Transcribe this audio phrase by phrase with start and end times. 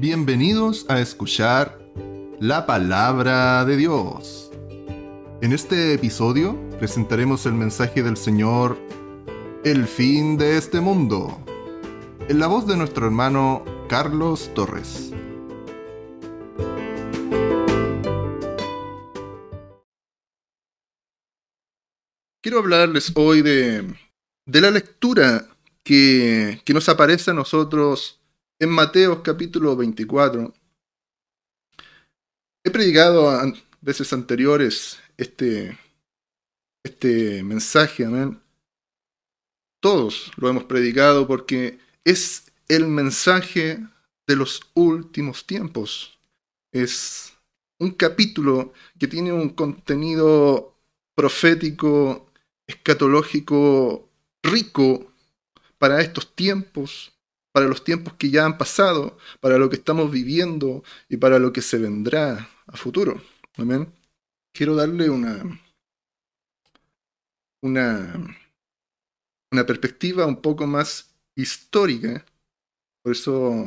[0.00, 1.78] Bienvenidos a escuchar
[2.40, 4.50] la palabra de Dios.
[5.42, 8.78] En este episodio presentaremos el mensaje del Señor,
[9.62, 11.44] El fin de este mundo,
[12.30, 15.12] en la voz de nuestro hermano Carlos Torres.
[22.40, 23.84] Quiero hablarles hoy de,
[24.46, 25.46] de la lectura
[25.82, 28.19] que, que nos aparece a nosotros
[28.60, 30.52] en Mateo capítulo 24.
[32.62, 35.78] He predicado a veces anteriores este,
[36.84, 38.38] este mensaje, amén.
[39.80, 43.80] Todos lo hemos predicado porque es el mensaje
[44.26, 46.18] de los últimos tiempos.
[46.70, 47.32] Es
[47.78, 50.76] un capítulo que tiene un contenido
[51.14, 52.30] profético,
[52.66, 54.10] escatológico
[54.42, 55.10] rico
[55.78, 57.14] para estos tiempos,
[57.52, 61.52] para los tiempos que ya han pasado, para lo que estamos viviendo y para lo
[61.52, 63.20] que se vendrá a futuro.
[63.56, 63.92] Amén.
[64.52, 65.42] Quiero darle una,
[67.62, 68.36] una,
[69.50, 72.24] una perspectiva un poco más histórica.
[73.02, 73.66] Por eso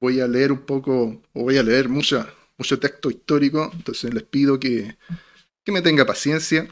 [0.00, 2.26] voy a leer un poco, o voy a leer mucho
[2.80, 3.70] texto histórico.
[3.72, 4.96] Entonces les pido que,
[5.64, 6.68] que me tenga paciencia,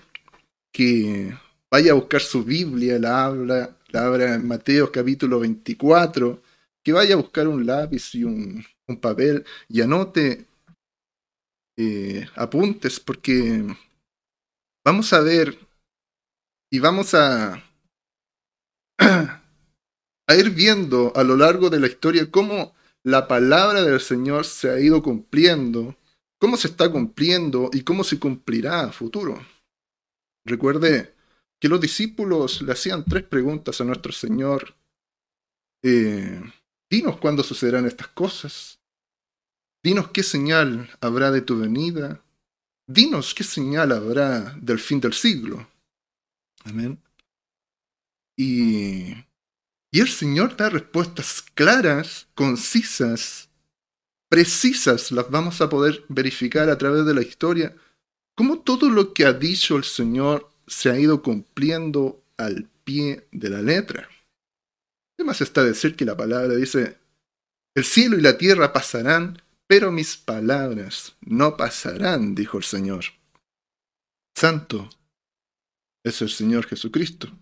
[0.72, 1.36] que
[1.70, 6.42] vaya a buscar su Biblia, la habla, la abra en Mateo capítulo 24,
[6.88, 8.64] que vaya a buscar un lápiz y un,
[9.02, 10.46] papel y anote
[11.76, 13.62] eh, apuntes porque
[14.82, 15.58] vamos a ver
[16.72, 17.62] y vamos a,
[18.98, 24.70] a ir viendo a lo largo de la historia cómo la palabra del Señor se
[24.70, 25.94] ha ido cumpliendo,
[26.40, 29.38] cómo se está cumpliendo y cómo se cumplirá a futuro.
[30.46, 31.14] Recuerde
[31.60, 34.74] que los discípulos le hacían tres preguntas a nuestro Señor.
[35.84, 36.40] Eh,
[36.90, 38.78] Dinos cuándo sucederán estas cosas.
[39.82, 42.22] Dinos qué señal habrá de tu venida.
[42.86, 45.68] Dinos qué señal habrá del fin del siglo.
[46.64, 46.98] Amén.
[48.36, 49.14] Y,
[49.90, 53.48] y el Señor da respuestas claras, concisas,
[54.28, 55.10] precisas.
[55.12, 57.74] Las vamos a poder verificar a través de la historia.
[58.34, 63.50] Cómo todo lo que ha dicho el Señor se ha ido cumpliendo al pie de
[63.50, 64.08] la letra.
[65.18, 66.96] ¿Qué más está decir que la palabra dice,
[67.74, 73.04] el cielo y la tierra pasarán, pero mis palabras no pasarán, dijo el Señor.
[74.36, 74.88] Santo
[76.04, 77.36] es el Señor Jesucristo.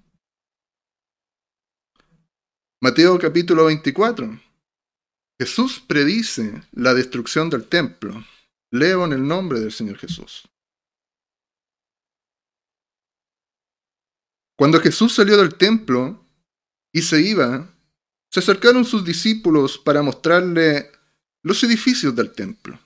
[2.80, 4.40] Mateo capítulo 24.
[5.38, 8.24] Jesús predice la destrucción del templo.
[8.70, 10.48] Leo en el nombre del Señor Jesús.
[14.58, 16.25] Cuando Jesús salió del templo,
[16.96, 17.68] y se iba,
[18.30, 20.90] se acercaron sus discípulos para mostrarle
[21.42, 22.78] los edificios del templo.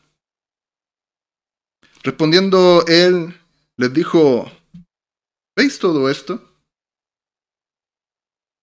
[2.02, 3.32] Respondiendo él,
[3.76, 4.50] les dijo,
[5.54, 6.44] ¿veis todo esto?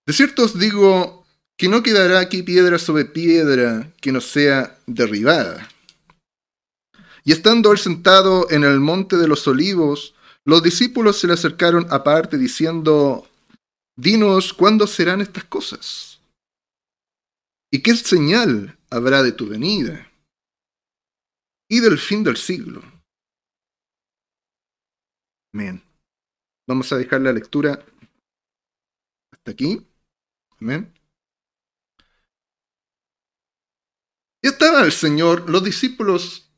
[0.06, 1.26] De cierto os digo
[1.56, 5.70] que no quedará aquí piedra sobre piedra que no sea derribada.
[7.24, 11.88] Y estando él sentado en el monte de los olivos, los discípulos se le acercaron
[11.90, 13.30] aparte diciendo,
[13.98, 16.22] Dinos cuándo serán estas cosas.
[17.72, 20.12] ¿Y qué señal habrá de tu venida?
[21.68, 22.84] Y del fin del siglo.
[25.52, 25.84] Amén.
[26.68, 27.84] Vamos a dejar la lectura
[29.34, 29.84] hasta aquí.
[30.62, 30.94] Amén.
[34.44, 36.52] Y estaba el Señor, los discípulos,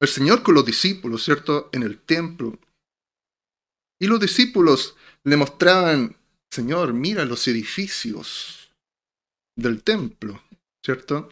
[0.00, 1.70] el Señor con los discípulos, ¿cierto?
[1.72, 2.56] En el templo.
[4.00, 6.16] Y los discípulos le mostraban
[6.54, 8.70] Señor, mira los edificios
[9.56, 10.40] del templo,
[10.86, 11.28] ¿cierto?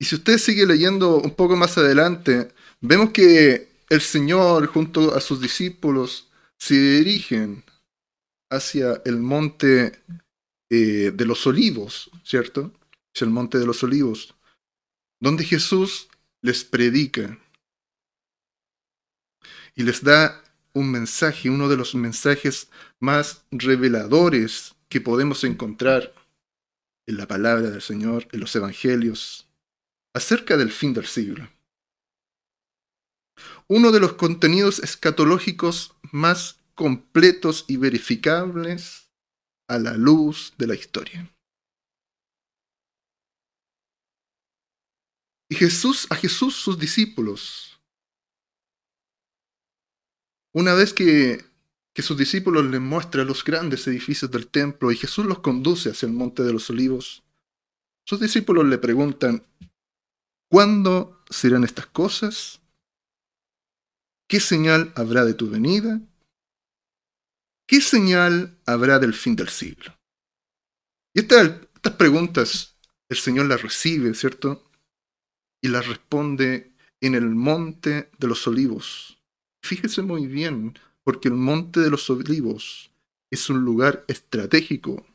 [0.00, 5.20] Y si usted sigue leyendo un poco más adelante, vemos que el Señor junto a
[5.20, 7.62] sus discípulos se dirigen
[8.50, 10.02] hacia el monte
[10.68, 12.72] eh, de los olivos, ¿cierto?
[13.14, 14.34] Es el monte de los olivos,
[15.20, 16.08] donde Jesús
[16.42, 17.38] les predica
[19.76, 20.42] y les da
[20.74, 22.70] un mensaje, uno de los mensajes
[23.00, 26.14] más reveladores que podemos encontrar
[27.06, 29.48] en la palabra del Señor, en los evangelios,
[30.14, 31.48] acerca del fin del siglo.
[33.66, 39.10] Uno de los contenidos escatológicos más completos y verificables
[39.68, 41.30] a la luz de la historia.
[45.50, 47.77] Y Jesús, a Jesús sus discípulos,
[50.52, 51.46] una vez que,
[51.96, 56.12] sus discípulos les muestran los grandes edificios del templo y Jesús los conduce hacia el
[56.12, 57.24] monte de los olivos,
[58.06, 59.44] Sus discípulos le preguntan,
[60.48, 62.60] ¿cuándo serán estas cosas?
[64.28, 66.00] ¿Qué señal habrá de tu venida?
[67.66, 69.98] ¿Qué señal habrá del fin del siglo?
[71.12, 72.78] Y estas preguntas
[73.08, 74.70] el Señor las recibe, ¿cierto?
[75.62, 79.17] Y las responde en el monte de los olivos.
[79.68, 82.90] Fíjese muy bien, porque el monte de los olivos
[83.30, 85.06] es un lugar estratégico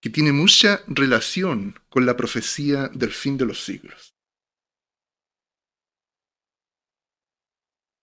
[0.00, 4.14] que tiene mucha relación con la profecía del fin de los siglos.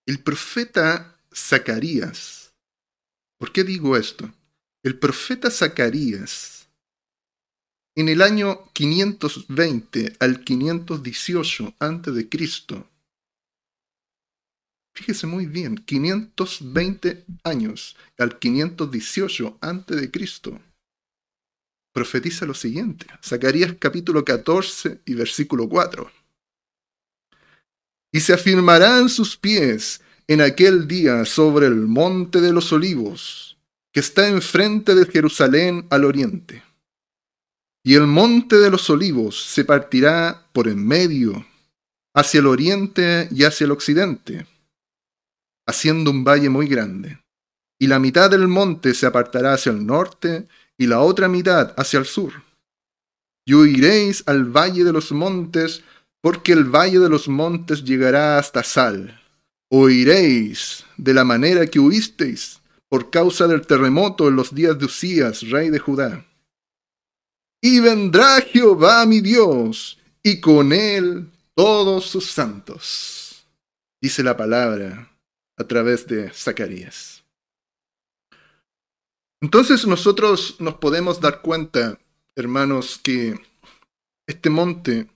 [0.05, 2.57] El profeta Zacarías,
[3.37, 4.33] ¿por qué digo esto?
[4.83, 6.67] El profeta Zacarías,
[7.95, 12.96] en el año 520 al 518 a.C.,
[14.97, 20.59] fíjese muy bien, 520 años al 518 a.C.,
[21.93, 23.05] profetiza lo siguiente.
[23.23, 26.11] Zacarías capítulo 14 y versículo 4.
[28.11, 33.59] Y se afirmarán sus pies en aquel día sobre el monte de los olivos,
[33.93, 36.63] que está enfrente de Jerusalén al oriente.
[37.83, 41.45] Y el monte de los olivos se partirá por en medio,
[42.15, 44.47] hacia el oriente y hacia el occidente,
[45.67, 47.19] haciendo un valle muy grande.
[47.79, 50.47] Y la mitad del monte se apartará hacia el norte
[50.77, 52.33] y la otra mitad hacia el sur.
[53.45, 55.83] Y huiréis al valle de los montes,
[56.21, 59.21] porque el valle de los montes llegará hasta Sal.
[59.69, 62.59] Oiréis de la manera que huisteis
[62.89, 66.25] por causa del terremoto en los días de Usías, rey de Judá.
[67.61, 73.45] Y vendrá Jehová mi Dios, y con él todos sus santos.
[74.01, 75.06] Dice la palabra
[75.57, 77.23] a través de Zacarías.
[79.41, 81.99] Entonces nosotros nos podemos dar cuenta,
[82.35, 83.39] hermanos, que
[84.27, 85.07] este monte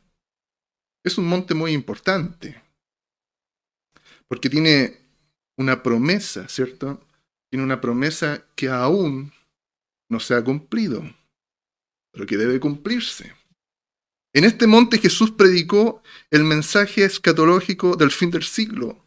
[1.04, 2.62] es un monte muy importante,
[4.28, 5.00] porque tiene
[5.58, 7.02] una promesa, ¿cierto?
[7.50, 9.34] Tiene una promesa que aún
[10.10, 11.04] no se ha cumplido,
[12.12, 13.34] pero que debe cumplirse.
[14.34, 19.01] En este monte Jesús predicó el mensaje escatológico del fin del siglo,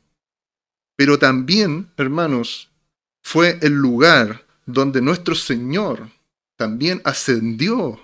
[0.97, 2.71] pero también, hermanos,
[3.23, 6.11] fue el lugar donde nuestro Señor
[6.57, 8.01] también ascendió,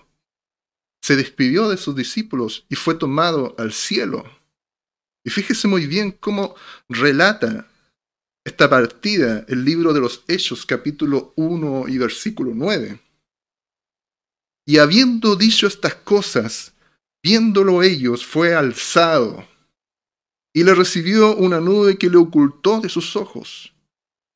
[1.02, 4.24] se despidió de sus discípulos y fue tomado al cielo.
[5.24, 6.54] Y fíjese muy bien cómo
[6.88, 7.68] relata
[8.44, 12.98] esta partida el libro de los Hechos capítulo 1 y versículo 9.
[14.66, 16.72] Y habiendo dicho estas cosas,
[17.22, 19.46] viéndolo ellos, fue alzado
[20.52, 23.72] y le recibió una nube que le ocultó de sus ojos.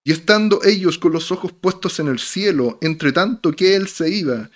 [0.04, 4.10] Y estando ellos con los ojos puestos en el cielo, entre tanto que él se
[4.10, 4.50] iba,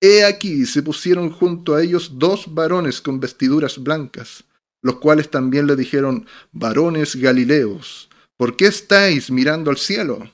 [0.00, 4.44] he aquí se pusieron junto a ellos dos varones con vestiduras blancas,
[4.82, 10.30] los cuales también le dijeron, varones galileos, ¿por qué estáis mirando al cielo?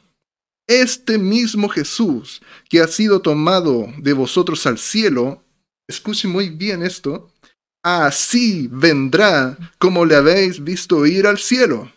[0.67, 5.43] Este mismo Jesús, que ha sido tomado de vosotros al cielo,
[5.88, 7.29] escuchen muy bien esto,
[7.82, 11.91] así vendrá como le habéis visto ir al cielo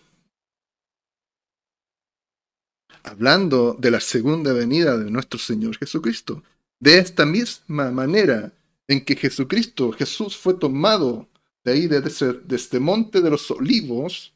[3.04, 6.44] hablando de la segunda venida de nuestro Señor Jesucristo.
[6.80, 8.52] De esta misma manera
[8.88, 11.28] en que Jesucristo, Jesús fue tomado
[11.64, 12.04] de ahí, de,
[12.50, 14.34] este monte de los olivos,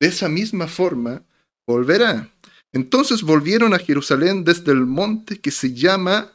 [0.00, 1.22] de esa misma forma
[1.66, 2.30] volverá.
[2.72, 6.32] Entonces volvieron a Jerusalén desde el monte que se llama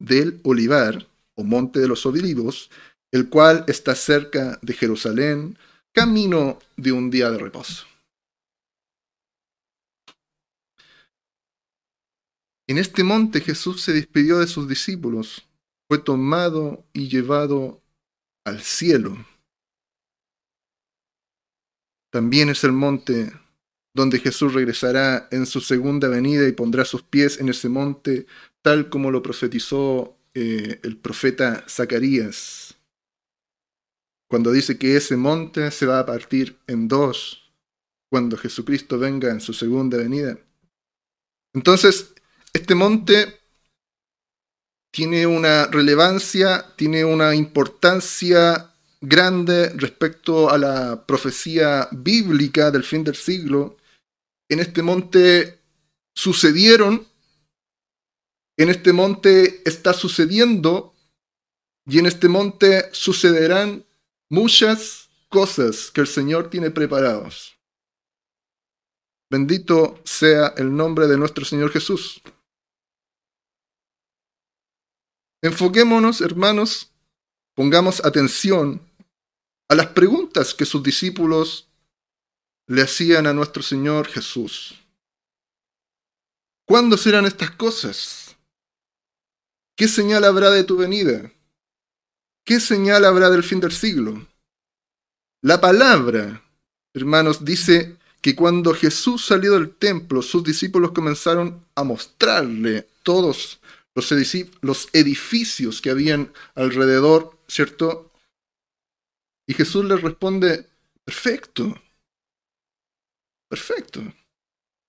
[0.00, 2.70] del Olivar, o monte de los olivos,
[3.12, 5.58] el cual está cerca de Jerusalén,
[5.92, 7.86] camino de un día de reposo.
[12.68, 15.48] En este monte Jesús se despidió de sus discípulos,
[15.88, 17.80] fue tomado y llevado
[18.44, 19.16] al cielo.
[22.10, 23.32] También es el monte
[23.94, 28.26] donde Jesús regresará en su segunda venida y pondrá sus pies en ese monte,
[28.62, 32.67] tal como lo profetizó eh, el profeta Zacarías,
[34.28, 37.50] cuando dice que ese monte se va a partir en dos
[38.10, 40.38] cuando Jesucristo venga en su segunda venida.
[41.54, 42.14] Entonces,
[42.52, 43.40] este monte
[44.90, 53.16] tiene una relevancia, tiene una importancia grande respecto a la profecía bíblica del fin del
[53.16, 53.76] siglo.
[54.48, 55.60] En este monte
[56.14, 57.06] sucedieron,
[58.56, 60.94] en este monte está sucediendo
[61.86, 63.84] y en este monte sucederán
[64.28, 67.58] muchas cosas que el Señor tiene preparados.
[69.30, 72.22] Bendito sea el nombre de nuestro Señor Jesús.
[75.42, 76.90] Enfoquémonos, hermanos,
[77.54, 78.80] pongamos atención
[79.68, 81.68] a las preguntas que sus discípulos
[82.66, 84.74] le hacían a nuestro Señor Jesús.
[86.66, 88.36] ¿Cuándo serán estas cosas?
[89.76, 91.32] ¿Qué señal habrá de tu venida?
[92.48, 94.26] ¿Qué señal habrá del fin del siglo?
[95.42, 96.42] La palabra,
[96.94, 103.60] hermanos, dice que cuando Jesús salió del templo, sus discípulos comenzaron a mostrarle todos
[104.62, 108.10] los edificios que habían alrededor, ¿cierto?
[109.46, 110.70] Y Jesús les responde,
[111.04, 111.78] perfecto,
[113.46, 114.00] perfecto.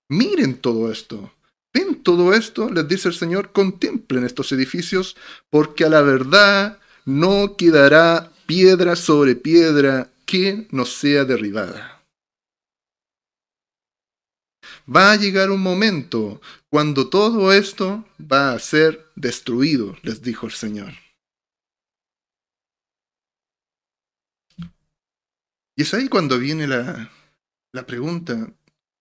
[0.08, 1.34] Miren todo esto.
[1.74, 2.70] ¿Ven todo esto?
[2.70, 5.14] Les dice el Señor, contemplen estos edificios,
[5.50, 12.02] porque a la verdad no quedará piedra sobre piedra que no sea derribada.
[14.88, 20.52] Va a llegar un momento cuando todo esto va a ser destruido, les dijo el
[20.52, 20.92] Señor.
[25.76, 27.10] Y es ahí cuando viene la,
[27.72, 28.52] la pregunta.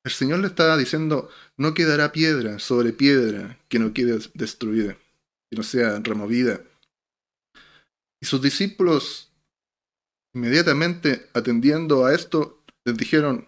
[0.03, 4.97] El Señor le estaba diciendo, no quedará piedra sobre piedra que no quede destruida,
[5.49, 6.61] que no sea removida.
[8.21, 9.31] Y sus discípulos,
[10.33, 13.47] inmediatamente atendiendo a esto, les dijeron,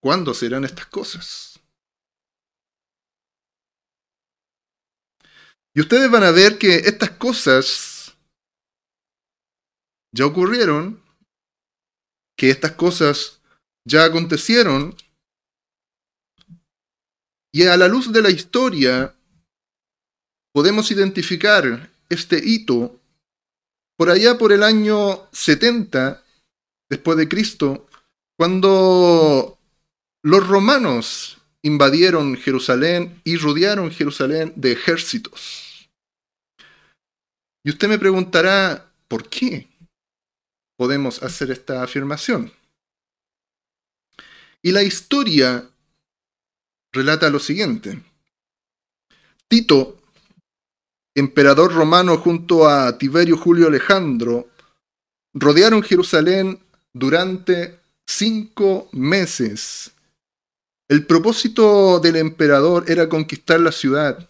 [0.00, 1.60] ¿cuándo serán estas cosas?
[5.74, 8.14] Y ustedes van a ver que estas cosas
[10.14, 11.02] ya ocurrieron
[12.36, 13.40] que estas cosas
[13.84, 14.96] ya acontecieron
[17.52, 19.14] y a la luz de la historia
[20.52, 23.00] podemos identificar este hito
[24.02, 26.24] por allá por el año 70
[26.90, 27.86] después de Cristo,
[28.36, 29.60] cuando
[30.24, 35.88] los romanos invadieron Jerusalén y rodearon Jerusalén de ejércitos.
[37.62, 39.68] Y usted me preguntará, ¿por qué?
[40.76, 42.52] podemos hacer esta afirmación.
[44.62, 45.70] Y la historia
[46.92, 48.02] relata lo siguiente.
[49.46, 50.01] Tito,
[51.14, 54.48] emperador romano junto a Tiberio Julio Alejandro,
[55.34, 56.58] rodearon Jerusalén
[56.92, 59.92] durante cinco meses.
[60.88, 64.28] El propósito del emperador era conquistar la ciudad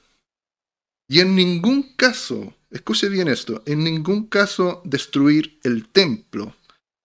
[1.09, 6.55] y en ningún caso escuche bien esto, en ningún caso destruir el templo.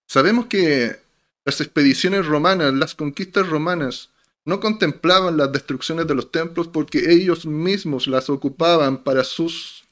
[0.07, 0.97] Sabemos que
[1.43, 4.09] las expediciones romanas, las conquistas romanas,
[4.47, 9.83] no contemplaban las destrucciones de los templos porque ellos mismos las ocupaban para sus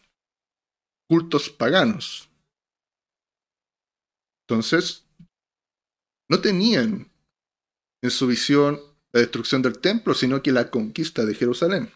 [1.10, 2.30] cultos paganos.
[4.48, 5.04] Entonces,
[6.30, 7.12] no tenían
[8.02, 8.80] en su visión
[9.12, 11.92] la destrucción del templo, sino que la conquista de Jerusalén.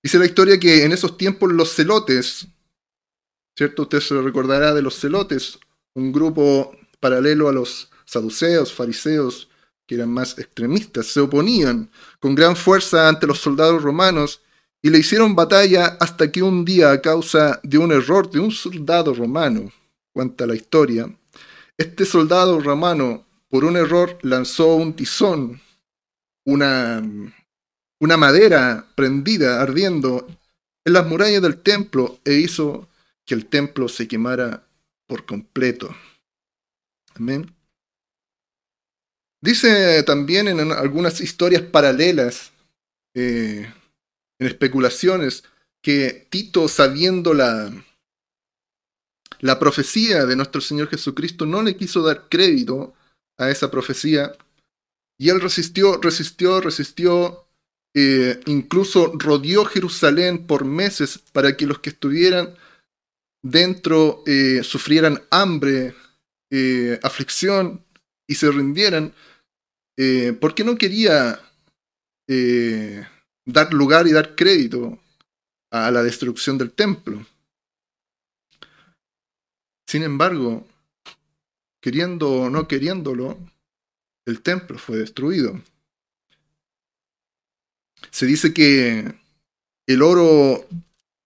[0.00, 2.46] Dice la historia que en esos tiempos los celotes,
[3.58, 3.82] ¿cierto?
[3.82, 5.58] Usted se recordará de los celotes,
[5.94, 9.48] un grupo paralelo a los saduceos, fariseos,
[9.86, 14.40] que eran más extremistas, se oponían con gran fuerza ante los soldados romanos
[14.82, 18.50] y le hicieron batalla hasta que un día, a causa de un error de un
[18.50, 19.72] soldado romano,
[20.12, 21.10] cuenta la historia,
[21.76, 25.60] este soldado romano, por un error, lanzó un tizón,
[26.44, 27.02] una,
[27.98, 30.26] una madera prendida, ardiendo,
[30.84, 32.88] en las murallas del templo e hizo
[33.24, 34.66] que el templo se quemara
[35.06, 35.94] por completo.
[37.14, 37.54] Amén.
[39.44, 42.50] Dice también en algunas historias paralelas,
[43.14, 43.70] eh,
[44.38, 45.44] en especulaciones,
[45.82, 47.70] que Tito, sabiendo la,
[49.40, 52.94] la profecía de nuestro Señor Jesucristo, no le quiso dar crédito
[53.36, 54.34] a esa profecía.
[55.18, 57.44] Y él resistió, resistió, resistió
[57.94, 62.56] eh, incluso rodeó Jerusalén por meses para que los que estuvieran
[63.42, 65.94] dentro eh, sufrieran hambre,
[67.02, 67.84] aflicción
[68.26, 69.12] y se rindieran,
[70.40, 71.40] porque no quería
[73.46, 74.98] dar lugar y dar crédito
[75.70, 77.26] a la destrucción del templo.
[79.86, 80.66] Sin embargo,
[81.80, 83.38] queriendo o no queriéndolo,
[84.26, 85.60] el templo fue destruido.
[88.10, 89.14] Se dice que
[89.86, 90.66] el oro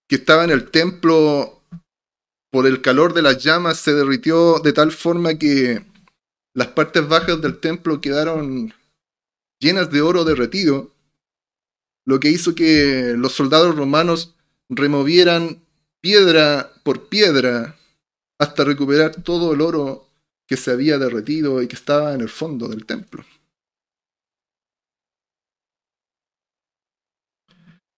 [0.07, 1.61] que estaba en el templo
[2.51, 5.85] por el calor de las llamas se derritió de tal forma que
[6.59, 8.73] las partes bajas del templo quedaron
[9.61, 10.93] llenas de oro derretido,
[12.05, 14.35] lo que hizo que los soldados romanos
[14.67, 15.63] removieran
[16.01, 17.77] piedra por piedra
[18.37, 20.09] hasta recuperar todo el oro
[20.49, 23.23] que se había derretido y que estaba en el fondo del templo.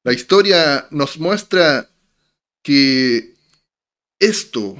[0.04, 1.90] La historia nos muestra
[2.64, 3.34] que
[4.20, 4.78] esto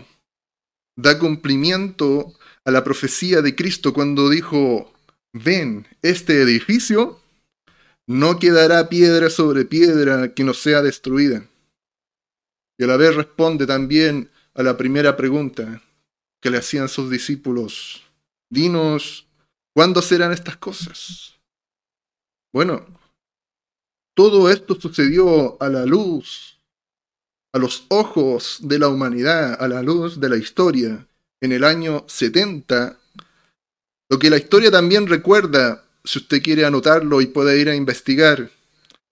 [0.96, 4.94] da cumplimiento a la profecía de Cristo cuando dijo,
[5.34, 7.20] ven, este edificio
[8.08, 11.46] no quedará piedra sobre piedra que no sea destruida.
[12.78, 15.82] Y a la vez responde también a la primera pregunta
[16.42, 18.04] que le hacían sus discípulos.
[18.50, 19.28] Dinos,
[19.74, 21.40] ¿cuándo serán estas cosas?
[22.52, 22.86] Bueno,
[24.14, 26.60] todo esto sucedió a la luz,
[27.54, 31.08] a los ojos de la humanidad, a la luz de la historia,
[31.42, 32.98] en el año 70.
[34.10, 38.50] Lo que la historia también recuerda, si usted quiere anotarlo y puede ir a investigar,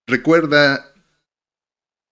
[0.07, 0.93] recuerda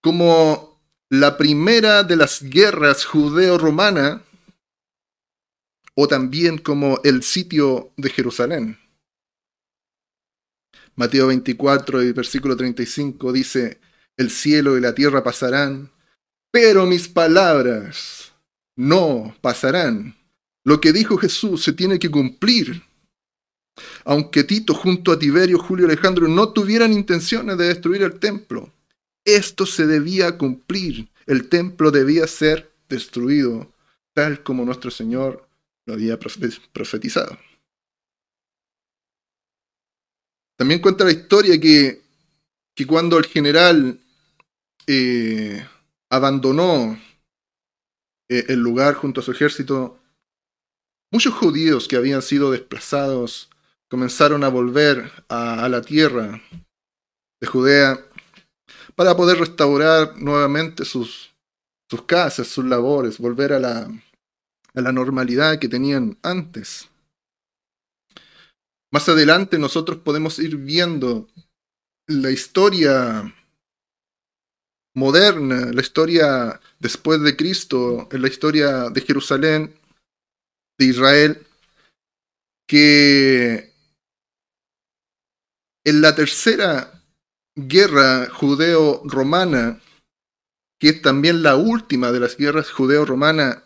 [0.01, 4.23] como la primera de las guerras judeo-romana,
[5.99, 8.77] o también como el sitio de Jerusalén.
[10.95, 13.81] Mateo 24 y versículo 35 dice,
[14.15, 15.91] el cielo y la tierra pasarán,
[16.51, 18.31] pero mis palabras
[18.77, 20.15] no pasarán.
[20.63, 22.83] Lo que dijo Jesús se tiene que cumplir.
[24.05, 28.73] Aunque Tito junto a Tiberio, Julio y Alejandro no tuvieran intenciones de destruir el templo,
[29.25, 31.09] esto se debía cumplir.
[31.25, 33.71] El templo debía ser destruido,
[34.13, 35.47] tal como nuestro Señor
[35.85, 37.37] lo había profetizado.
[40.57, 42.01] También cuenta la historia que,
[42.73, 43.99] que cuando el general
[44.87, 45.65] eh,
[46.09, 46.99] abandonó
[48.29, 49.99] eh, el lugar junto a su ejército,
[51.11, 53.49] muchos judíos que habían sido desplazados
[53.89, 56.41] comenzaron a volver a, la tierra
[57.39, 57.99] de Judea
[58.95, 61.33] para poder restaurar nuevamente sus,
[61.89, 63.89] sus casas, sus labores, volver a la,
[64.73, 66.89] a la normalidad que tenían antes.
[68.91, 71.27] Más adelante nosotros podemos ir viendo
[72.07, 73.33] la historia
[74.97, 79.79] moderna, la historia después de Cristo, en la historia de Jerusalén,
[80.79, 81.47] de Israel,
[82.67, 83.73] que
[85.85, 87.03] en la tercera
[87.55, 89.79] guerra judeo-romana,
[90.79, 93.63] que es también la última de las guerras judeo-romanas,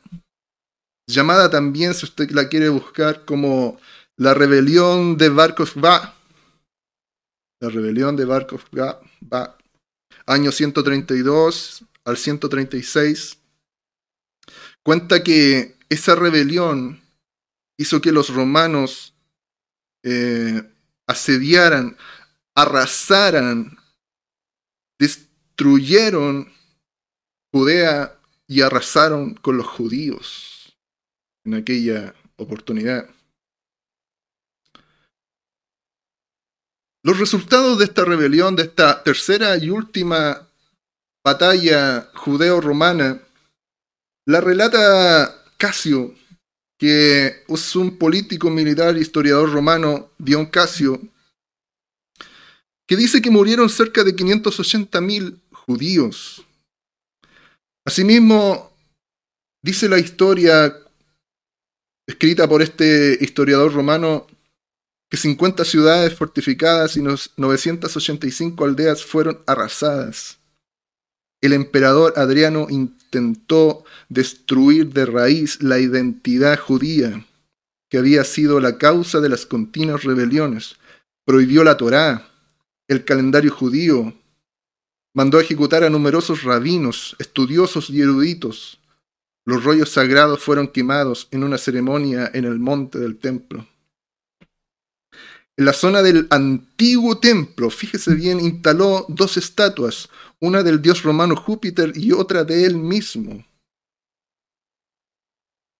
[1.07, 3.79] llamada también, si usted la quiere buscar, como
[4.17, 6.13] la rebelión de Barkov va.
[7.61, 8.99] La rebelión de Barkov va.
[10.31, 13.37] Año 132 al 136.
[14.81, 17.01] Cuenta que esa rebelión
[17.77, 19.13] hizo que los romanos
[20.03, 20.63] eh,
[21.05, 21.97] asediaran,
[22.55, 23.77] arrasaran,
[24.97, 26.49] destruyeron
[27.51, 28.17] Judea
[28.47, 30.77] y arrasaron con los judíos
[31.43, 33.09] en aquella oportunidad.
[37.03, 40.47] Los resultados de esta rebelión, de esta tercera y última
[41.25, 43.21] batalla judeo-romana,
[44.27, 46.13] la relata Casio,
[46.77, 51.01] que es un político militar historiador romano, Dion Casio,
[52.87, 56.45] que dice que murieron cerca de 580.000 judíos.
[57.85, 58.75] Asimismo,
[59.63, 60.75] dice la historia
[62.07, 64.27] escrita por este historiador romano
[65.11, 70.39] que 50 ciudades fortificadas y 985 aldeas fueron arrasadas.
[71.41, 77.25] El emperador Adriano intentó destruir de raíz la identidad judía,
[77.89, 80.77] que había sido la causa de las continuas rebeliones.
[81.25, 82.29] Prohibió la Torá,
[82.87, 84.13] el calendario judío,
[85.13, 88.79] mandó ejecutar a numerosos rabinos, estudiosos y eruditos.
[89.43, 93.67] Los rollos sagrados fueron quemados en una ceremonia en el monte del templo.
[95.57, 100.09] En la zona del antiguo templo, fíjese bien, instaló dos estatuas,
[100.39, 103.45] una del dios romano Júpiter y otra de él mismo.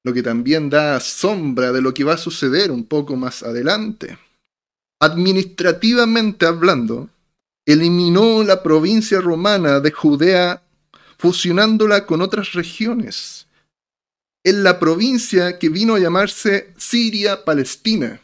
[0.04, 4.18] Lo que también da sombra de lo que va a suceder un poco más adelante.
[5.00, 7.10] Administrativamente hablando,
[7.66, 10.64] eliminó la provincia romana de Judea
[11.18, 13.48] fusionándola con otras regiones.
[14.44, 18.22] En la provincia que vino a llamarse Siria-Palestina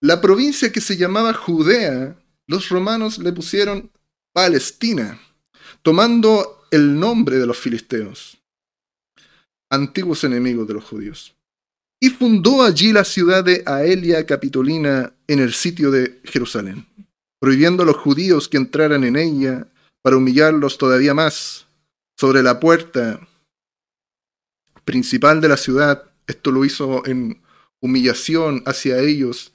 [0.00, 3.90] la provincia que se llamaba Judea, los romanos le pusieron
[4.32, 5.20] Palestina,
[5.82, 8.38] tomando el nombre de los filisteos,
[9.70, 11.34] antiguos enemigos de los judíos.
[11.98, 16.86] Y fundó allí la ciudad de Aelia Capitolina en el sitio de Jerusalén,
[17.40, 19.66] prohibiendo a los judíos que entraran en ella
[20.02, 21.66] para humillarlos todavía más.
[22.18, 23.26] Sobre la puerta
[24.84, 27.42] principal de la ciudad, esto lo hizo en
[27.80, 29.52] humillación hacia ellos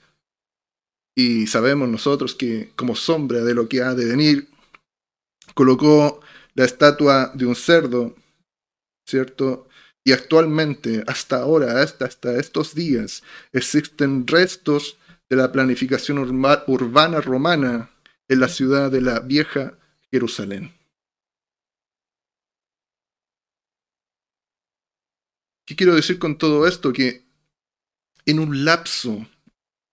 [1.15, 4.49] y sabemos nosotros que como sombra de lo que ha de venir,
[5.53, 6.21] colocó
[6.53, 8.15] la estatua de un cerdo,
[9.05, 9.67] ¿cierto?
[10.03, 14.97] Y actualmente, hasta ahora, hasta, hasta estos días, existen restos
[15.29, 17.91] de la planificación urbana romana
[18.27, 19.77] en la ciudad de la vieja
[20.11, 20.73] Jerusalén.
[25.65, 26.91] ¿Qué quiero decir con todo esto?
[26.91, 27.23] Que
[28.25, 29.25] en un lapso,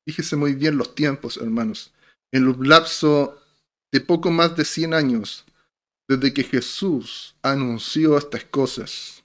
[0.09, 1.92] fíjese muy bien los tiempos, hermanos,
[2.33, 3.42] en un lapso
[3.92, 5.44] de poco más de 100 años,
[6.09, 9.23] desde que Jesús anunció estas cosas,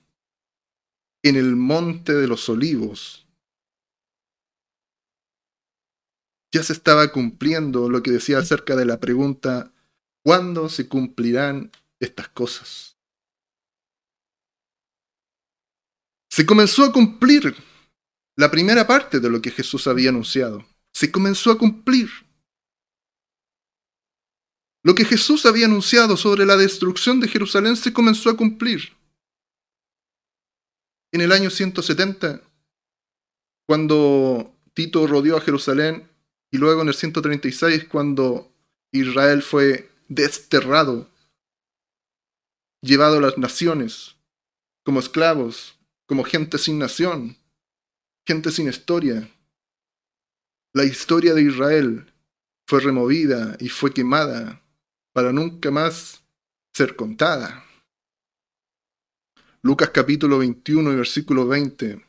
[1.24, 3.26] en el monte de los olivos,
[6.54, 9.72] ya se estaba cumpliendo lo que decía acerca de la pregunta,
[10.22, 12.98] ¿cuándo se cumplirán estas cosas?
[16.30, 17.56] Se comenzó a cumplir
[18.36, 20.73] la primera parte de lo que Jesús había anunciado.
[20.94, 22.10] Se comenzó a cumplir.
[24.84, 28.94] Lo que Jesús había anunciado sobre la destrucción de Jerusalén se comenzó a cumplir.
[31.12, 32.42] En el año 170,
[33.66, 36.10] cuando Tito rodeó a Jerusalén,
[36.52, 38.52] y luego en el 136, cuando
[38.92, 41.10] Israel fue desterrado,
[42.82, 44.16] llevado a las naciones
[44.84, 45.76] como esclavos,
[46.06, 47.38] como gente sin nación,
[48.26, 49.30] gente sin historia.
[50.76, 52.12] La historia de Israel
[52.68, 54.64] fue removida y fue quemada
[55.14, 56.24] para nunca más
[56.74, 57.64] ser contada.
[59.62, 62.04] Lucas capítulo 21 y versículo 20.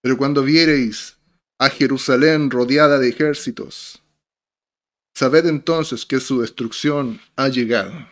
[0.00, 1.18] Pero cuando viereis
[1.58, 4.00] a Jerusalén rodeada de ejércitos,
[5.16, 8.08] sabed entonces que su destrucción ha llegado,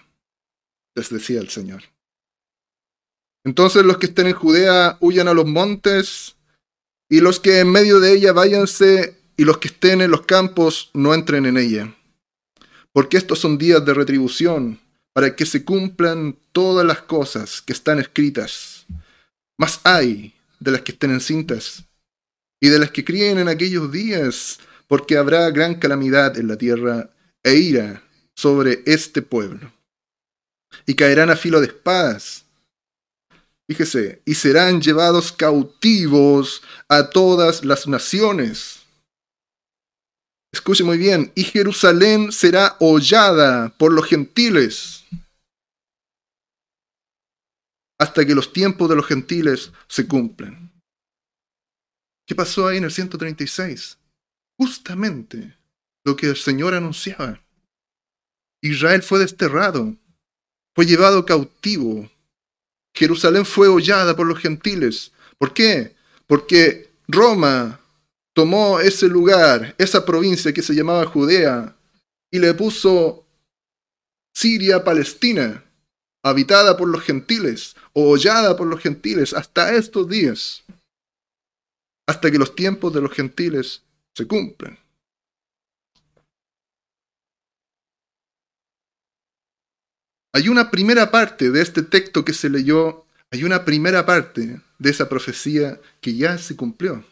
[0.96, 1.84] les decía el Señor.
[3.44, 6.33] Entonces los que estén en Judea huyan a los montes,
[7.08, 10.90] y los que en medio de ella váyanse, y los que estén en los campos
[10.94, 11.94] no entren en ella.
[12.92, 14.80] Porque estos son días de retribución,
[15.12, 18.86] para que se cumplan todas las cosas que están escritas.
[19.58, 21.84] Mas hay de las que estén encintas,
[22.60, 27.10] y de las que críen en aquellos días, porque habrá gran calamidad en la tierra
[27.42, 28.02] e ira
[28.34, 29.72] sobre este pueblo.
[30.86, 32.43] Y caerán a filo de espadas
[33.66, 38.82] Fíjese, y serán llevados cautivos a todas las naciones.
[40.52, 45.04] Escuche muy bien, y Jerusalén será hollada por los gentiles
[47.98, 50.70] hasta que los tiempos de los gentiles se cumplen.
[52.26, 53.98] ¿Qué pasó ahí en el 136?
[54.58, 55.56] Justamente
[56.04, 57.42] lo que el Señor anunciaba.
[58.62, 59.96] Israel fue desterrado,
[60.74, 62.10] fue llevado cautivo
[62.94, 65.12] Jerusalén fue hollada por los gentiles.
[65.38, 65.94] ¿Por qué?
[66.26, 67.80] Porque Roma
[68.32, 71.76] tomó ese lugar, esa provincia que se llamaba Judea,
[72.30, 73.26] y le puso
[74.34, 75.64] Siria Palestina,
[76.22, 80.64] habitada por los gentiles, o hollada por los gentiles, hasta estos días,
[82.06, 83.82] hasta que los tiempos de los gentiles
[84.14, 84.78] se cumplen.
[90.36, 94.90] Hay una primera parte de este texto que se leyó, hay una primera parte de
[94.90, 97.04] esa profecía que ya se cumplió.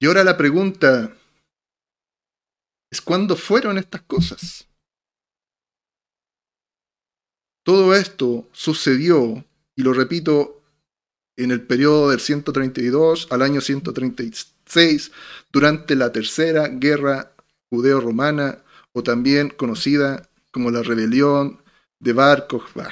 [0.00, 1.14] Y ahora la pregunta
[2.90, 4.66] es cuándo fueron estas cosas.
[7.62, 9.44] Todo esto sucedió,
[9.76, 10.62] y lo repito,
[11.36, 15.12] en el periodo del 132 al año 136,
[15.52, 17.34] durante la tercera guerra
[17.68, 21.60] judeo-romana, o también conocida como la rebelión
[21.98, 22.88] de Bar Kokhba.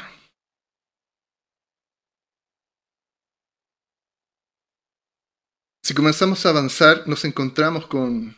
[5.85, 8.37] Si comenzamos a avanzar, nos encontramos con,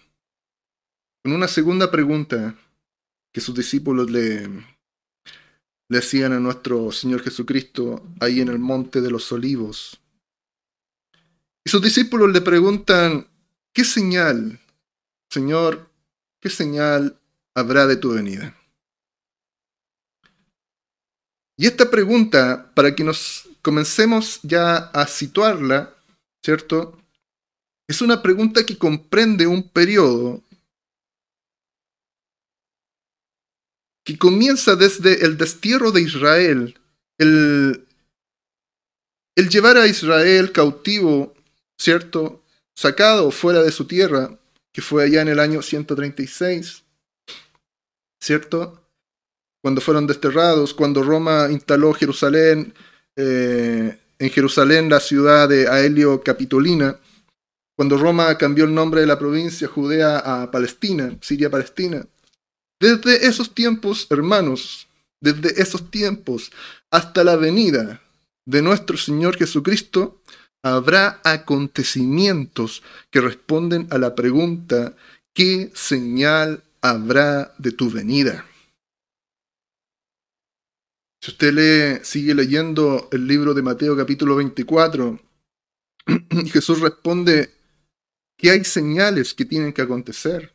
[1.23, 2.55] con una segunda pregunta
[3.33, 4.47] que sus discípulos le,
[5.89, 10.03] le hacían a nuestro Señor Jesucristo ahí en el monte de los olivos.
[11.65, 13.27] Y sus discípulos le preguntan,
[13.73, 14.61] ¿qué señal,
[15.31, 15.91] Señor,
[16.41, 17.19] qué señal
[17.55, 18.55] habrá de tu venida?
[21.57, 25.95] Y esta pregunta, para que nos comencemos ya a situarla,
[26.45, 26.99] ¿cierto?
[27.89, 30.43] Es una pregunta que comprende un periodo
[34.05, 36.79] que comienza desde el destierro de Israel,
[37.19, 37.87] el,
[39.35, 41.35] el llevar a Israel cautivo,
[41.79, 42.43] ¿cierto?
[42.77, 44.39] Sacado fuera de su tierra,
[44.73, 46.85] que fue allá en el año 136,
[48.21, 48.84] ¿cierto?
[49.65, 52.75] Cuando fueron desterrados, cuando Roma instaló Jerusalén,
[53.17, 56.99] eh, en Jerusalén la ciudad de Aelio Capitolina,
[57.75, 62.07] cuando Roma cambió el nombre de la provincia judea a Palestina, Siria-Palestina.
[62.79, 64.87] Desde esos tiempos, hermanos,
[65.19, 66.53] desde esos tiempos
[66.91, 68.03] hasta la venida
[68.45, 70.21] de nuestro Señor Jesucristo,
[70.63, 74.95] habrá acontecimientos que responden a la pregunta,
[75.33, 78.45] ¿qué señal habrá de tu venida?
[81.25, 85.19] Si usted lee, sigue leyendo el libro de Mateo capítulo 24,
[86.53, 87.51] Jesús responde
[88.37, 90.55] que hay señales que tienen que acontecer.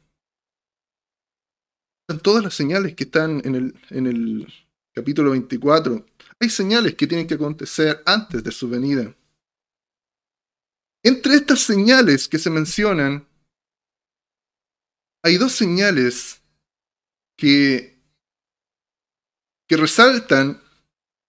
[2.08, 4.54] Son todas las señales que están en el, en el
[4.94, 6.06] capítulo 24.
[6.40, 9.18] Hay señales que tienen que acontecer antes de su venida.
[11.04, 13.28] Entre estas señales que se mencionan,
[15.24, 16.44] hay dos señales
[17.36, 17.99] que
[19.70, 20.60] que resaltan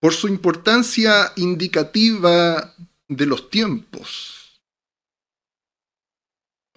[0.00, 2.74] por su importancia indicativa
[3.07, 4.62] de los tiempos.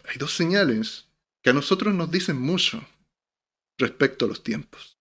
[0.04, 1.08] Hay dos señales
[1.41, 2.86] que a nosotros nos dicen mucho
[3.80, 4.97] respecto a los tiempos.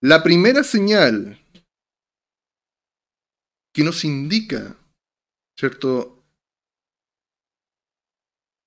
[0.00, 1.38] La primera señal
[3.74, 4.74] que nos indica,
[5.58, 6.24] ¿cierto?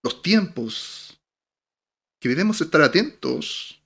[0.03, 1.19] Los tiempos,
[2.21, 3.76] que debemos estar atentos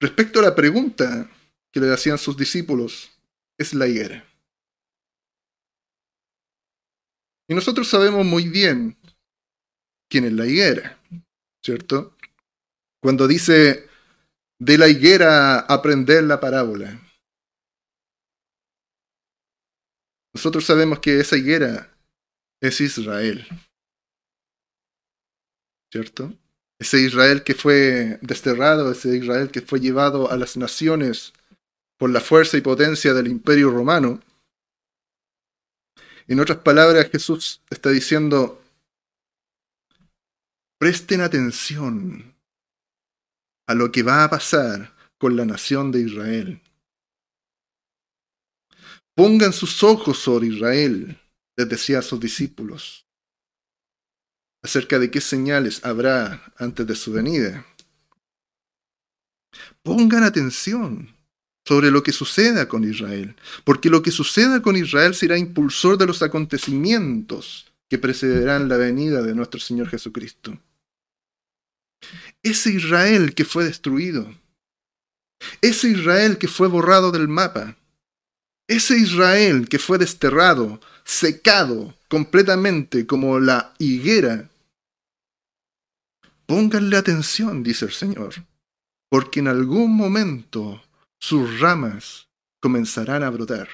[0.00, 1.28] Respecto a la pregunta
[1.72, 3.10] que le hacían sus discípulos,
[3.58, 4.24] es la higuera.
[7.48, 8.96] Y nosotros sabemos muy bien
[10.08, 11.00] quién es la higuera,
[11.64, 12.16] ¿cierto?
[13.00, 13.88] Cuando dice
[14.58, 17.00] de la higuera aprender la parábola.
[20.34, 21.96] Nosotros sabemos que esa higuera
[22.60, 23.46] es Israel,
[25.90, 26.32] ¿cierto?
[26.78, 31.32] Ese Israel que fue desterrado, ese Israel que fue llevado a las naciones
[31.96, 34.20] por la fuerza y potencia del imperio romano.
[36.28, 38.62] En otras palabras, Jesús está diciendo,
[40.78, 42.36] presten atención
[43.66, 46.60] a lo que va a pasar con la nación de Israel.
[49.16, 51.18] Pongan sus ojos sobre Israel,
[51.56, 53.07] les decía a sus discípulos
[54.62, 57.66] acerca de qué señales habrá antes de su venida.
[59.82, 61.14] Pongan atención
[61.64, 66.06] sobre lo que suceda con Israel, porque lo que suceda con Israel será impulsor de
[66.06, 70.58] los acontecimientos que precederán la venida de nuestro Señor Jesucristo.
[72.42, 74.32] Ese Israel que fue destruido,
[75.60, 77.76] ese Israel que fue borrado del mapa,
[78.66, 84.48] ese Israel que fue desterrado, secado completamente como la higuera
[86.48, 88.32] Pónganle atención, dice el Señor,
[89.10, 90.82] porque en algún momento
[91.20, 92.26] sus ramas
[92.58, 93.68] comenzarán a brotar.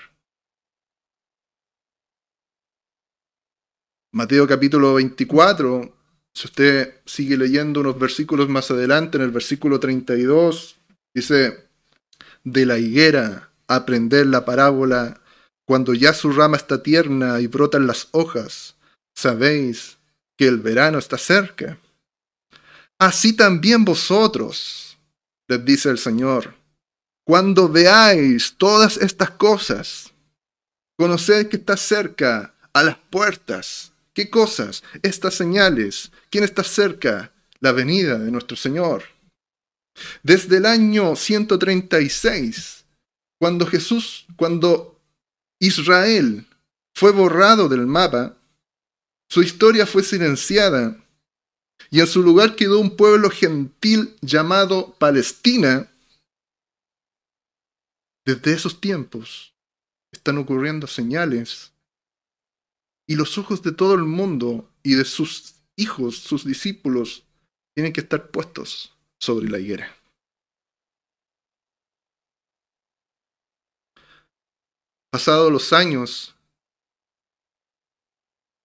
[4.12, 5.96] Mateo capítulo 24,
[6.34, 10.76] si usted sigue leyendo unos versículos más adelante, en el versículo 32,
[11.14, 11.68] dice,
[12.42, 15.20] de la higuera aprender la parábola,
[15.66, 18.76] cuando ya su rama está tierna y brotan las hojas,
[19.14, 19.98] sabéis
[20.36, 21.78] que el verano está cerca.
[22.98, 24.98] Así también vosotros,
[25.48, 26.54] les dice el Señor,
[27.26, 30.12] cuando veáis todas estas cosas,
[30.98, 33.92] conoced que está cerca, a las puertas.
[34.12, 34.82] ¿Qué cosas?
[35.02, 36.10] Estas señales.
[36.28, 37.32] ¿Quién está cerca?
[37.60, 39.04] La venida de nuestro Señor.
[40.22, 42.84] Desde el año 136,
[43.38, 44.93] cuando Jesús, cuando
[45.60, 46.46] Israel
[46.94, 48.36] fue borrado del mapa,
[49.28, 50.96] su historia fue silenciada
[51.90, 55.90] y en su lugar quedó un pueblo gentil llamado Palestina.
[58.24, 59.54] Desde esos tiempos
[60.12, 61.72] están ocurriendo señales
[63.06, 67.24] y los ojos de todo el mundo y de sus hijos, sus discípulos,
[67.74, 69.94] tienen que estar puestos sobre la higuera.
[75.14, 76.34] Pasados los años,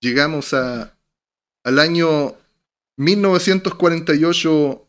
[0.01, 0.97] llegamos a,
[1.63, 2.35] al año
[2.97, 4.88] 1948,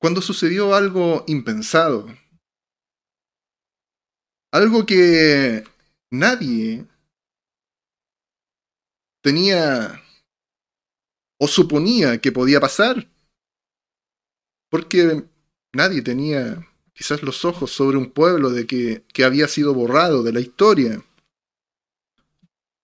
[0.00, 2.08] cuando sucedió algo impensado,
[4.50, 5.62] algo que
[6.10, 6.84] nadie
[9.22, 10.02] tenía
[11.38, 13.08] o suponía que podía pasar,
[14.68, 15.28] porque
[15.72, 20.32] nadie tenía quizás los ojos sobre un pueblo de que, que había sido borrado de
[20.32, 21.02] la historia.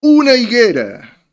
[0.03, 1.25] Una higuera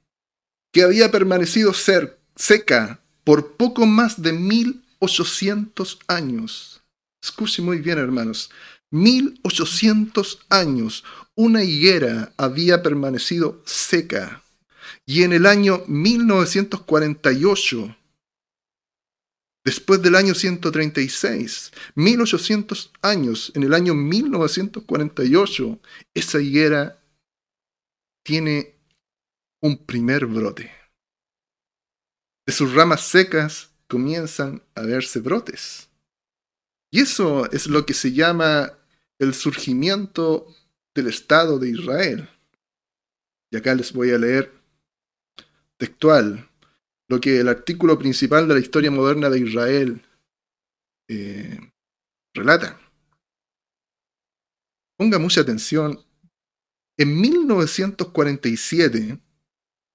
[0.71, 6.81] que había permanecido seca por poco más de 1800 años.
[7.21, 8.49] Escuchen muy bien, hermanos.
[8.91, 11.03] 1800 años
[11.35, 14.43] una higuera había permanecido seca.
[15.05, 17.96] Y en el año 1948,
[19.67, 25.81] después del año 136, 1800 años, en el año 1948,
[26.13, 27.03] esa higuera
[28.23, 28.79] tiene
[29.61, 30.71] un primer brote.
[32.45, 35.89] De sus ramas secas comienzan a verse brotes.
[36.89, 38.71] Y eso es lo que se llama
[39.19, 40.47] el surgimiento
[40.95, 42.29] del Estado de Israel.
[43.51, 44.49] Y acá les voy a leer
[45.75, 46.47] textual
[47.09, 50.01] lo que el artículo principal de la historia moderna de Israel
[51.09, 51.59] eh,
[52.33, 52.79] relata.
[54.97, 55.99] Ponga mucha atención.
[56.97, 59.19] En 1947,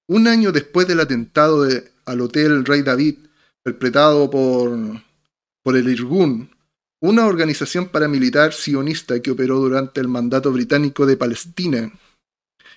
[0.07, 1.67] un año después del atentado
[2.05, 3.17] al Hotel Rey David,
[3.63, 4.71] perpetrado por,
[5.63, 6.49] por el Irgun,
[7.01, 11.91] una organización paramilitar sionista que operó durante el mandato británico de Palestina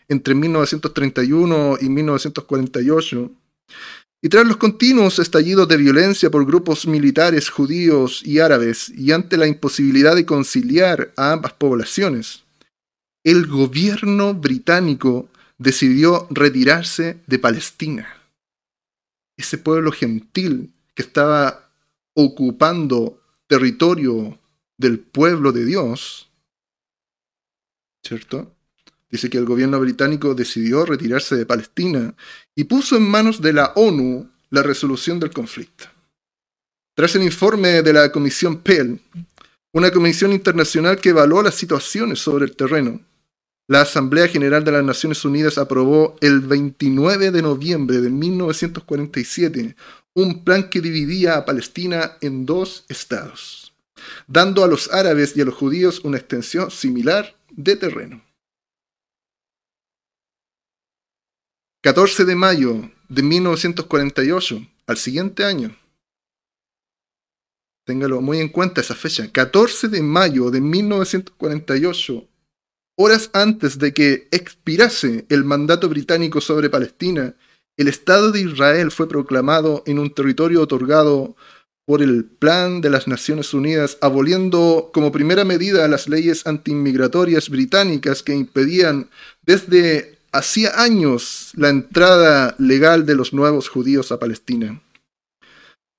[0.08, 3.30] entre 1931 y 1948,
[4.26, 9.36] y tras los continuos estallidos de violencia por grupos militares judíos y árabes y ante
[9.36, 12.42] la imposibilidad de conciliar a ambas poblaciones,
[13.22, 18.20] el gobierno británico decidió retirarse de Palestina.
[19.36, 21.70] Ese pueblo gentil que estaba
[22.12, 24.40] ocupando territorio
[24.76, 26.28] del pueblo de Dios,
[28.04, 28.55] ¿cierto?
[29.16, 32.14] Dice que el gobierno británico decidió retirarse de Palestina
[32.54, 35.86] y puso en manos de la ONU la resolución del conflicto.
[36.94, 39.00] Tras el informe de la Comisión Pell,
[39.72, 43.00] una comisión internacional que evaluó las situaciones sobre el terreno,
[43.68, 49.76] la Asamblea General de las Naciones Unidas aprobó el 29 de noviembre de 1947
[50.12, 53.72] un plan que dividía a Palestina en dos estados,
[54.26, 58.25] dando a los árabes y a los judíos una extensión similar de terreno.
[61.86, 65.76] 14 de mayo de 1948, al siguiente año.
[67.86, 69.30] Téngalo muy en cuenta esa fecha.
[69.30, 72.26] 14 de mayo de 1948,
[72.98, 77.36] horas antes de que expirase el mandato británico sobre Palestina,
[77.76, 81.36] el Estado de Israel fue proclamado en un territorio otorgado
[81.86, 88.24] por el Plan de las Naciones Unidas, aboliendo como primera medida las leyes antiinmigratorias británicas
[88.24, 89.08] que impedían
[89.42, 94.80] desde hacía años la entrada legal de los nuevos judíos a Palestina.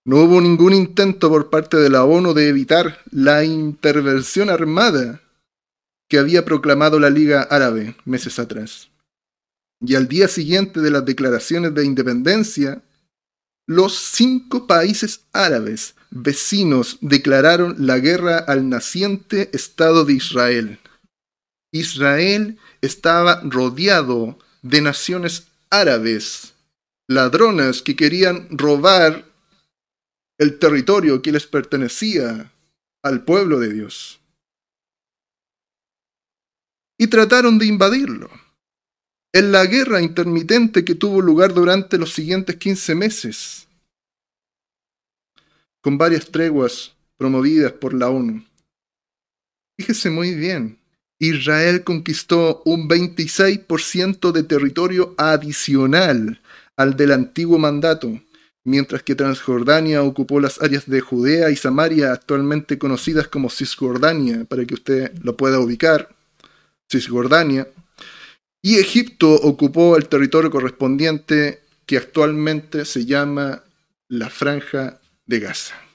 [0.05, 5.21] No hubo ningún intento por parte de la ONU de evitar la intervención armada
[6.09, 8.89] que había proclamado la Liga Árabe meses atrás.
[9.81, 12.81] Y al día siguiente de las declaraciones de independencia,
[13.67, 20.79] los cinco países árabes vecinos declararon la guerra al naciente Estado de Israel.
[21.73, 26.53] Israel estaba rodeado de naciones árabes,
[27.07, 29.25] ladronas que querían robar
[30.37, 32.51] el territorio que les pertenecía
[33.03, 34.19] al pueblo de Dios.
[36.97, 38.29] Y trataron de invadirlo.
[39.33, 43.67] En la guerra intermitente que tuvo lugar durante los siguientes 15 meses,
[45.81, 48.43] con varias treguas promovidas por la ONU.
[49.77, 50.76] Fíjese muy bien,
[51.19, 56.39] Israel conquistó un 26% de territorio adicional
[56.75, 58.21] al del antiguo mandato,
[58.63, 64.65] mientras que Transjordania ocupó las áreas de Judea y Samaria, actualmente conocidas como Cisjordania, para
[64.65, 66.15] que usted lo pueda ubicar,
[66.91, 67.67] Cisjordania,
[68.61, 73.63] y Egipto ocupó el territorio correspondiente que actualmente se llama
[74.09, 75.86] la Franja de Gaza.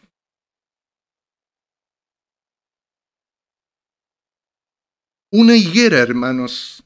[5.34, 6.84] Una higuera, hermanos,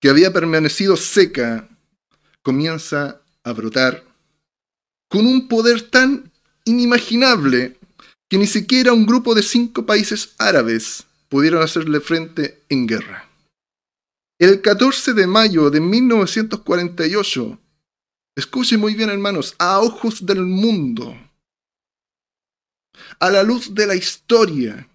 [0.00, 1.68] que había permanecido seca,
[2.40, 4.02] comienza a brotar
[5.10, 6.32] con un poder tan
[6.64, 7.78] inimaginable
[8.30, 13.28] que ni siquiera un grupo de cinco países árabes pudieron hacerle frente en guerra.
[14.38, 17.58] El 14 de mayo de 1948,
[18.36, 21.14] escuche muy bien hermanos, a ojos del mundo,
[23.18, 24.89] a la luz de la historia,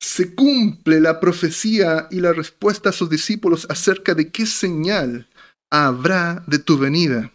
[0.00, 5.28] se cumple la profecía y la respuesta a sus discípulos acerca de qué señal
[5.70, 7.32] habrá de tu venida.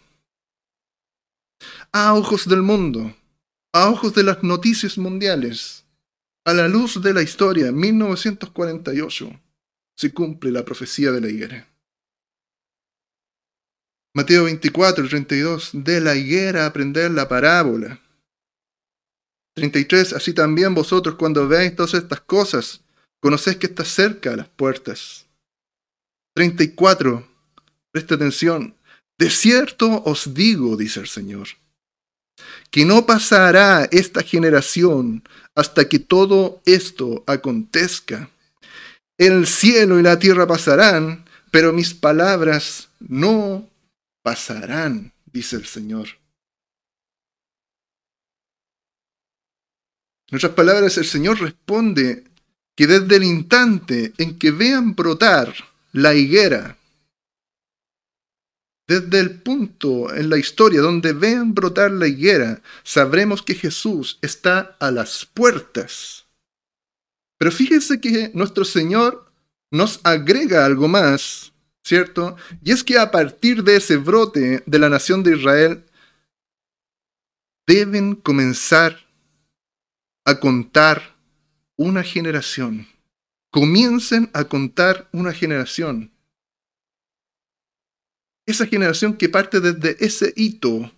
[1.92, 3.14] A ojos del mundo,
[3.72, 5.84] a ojos de las noticias mundiales,
[6.44, 9.40] a la luz de la historia, 1948,
[9.96, 11.68] se cumple la profecía de la higuera.
[14.14, 18.00] Mateo 24, 32, de la higuera aprender la parábola
[19.54, 20.12] 33.
[20.12, 22.82] Así también vosotros cuando veáis todas estas cosas,
[23.20, 25.26] conocéis que está cerca a las puertas.
[26.34, 27.26] 34.
[27.92, 28.74] Presta atención.
[29.18, 31.48] De cierto os digo, dice el Señor,
[32.70, 35.22] que no pasará esta generación
[35.54, 38.28] hasta que todo esto acontezca.
[39.16, 43.70] El cielo y la tierra pasarán, pero mis palabras no
[44.24, 46.08] pasarán, dice el Señor.
[50.34, 52.24] En otras palabras, el Señor responde
[52.74, 55.54] que desde el instante en que vean brotar
[55.92, 56.76] la higuera,
[58.88, 64.76] desde el punto en la historia donde vean brotar la higuera, sabremos que Jesús está
[64.80, 66.24] a las puertas.
[67.38, 69.30] Pero fíjense que nuestro Señor
[69.70, 71.52] nos agrega algo más,
[71.84, 72.34] ¿cierto?
[72.60, 75.84] Y es que a partir de ese brote de la nación de Israel,
[77.68, 79.03] deben comenzar
[80.24, 81.16] a contar
[81.76, 82.88] una generación.
[83.50, 86.10] Comiencen a contar una generación.
[88.46, 90.92] Esa generación que parte desde ese hito,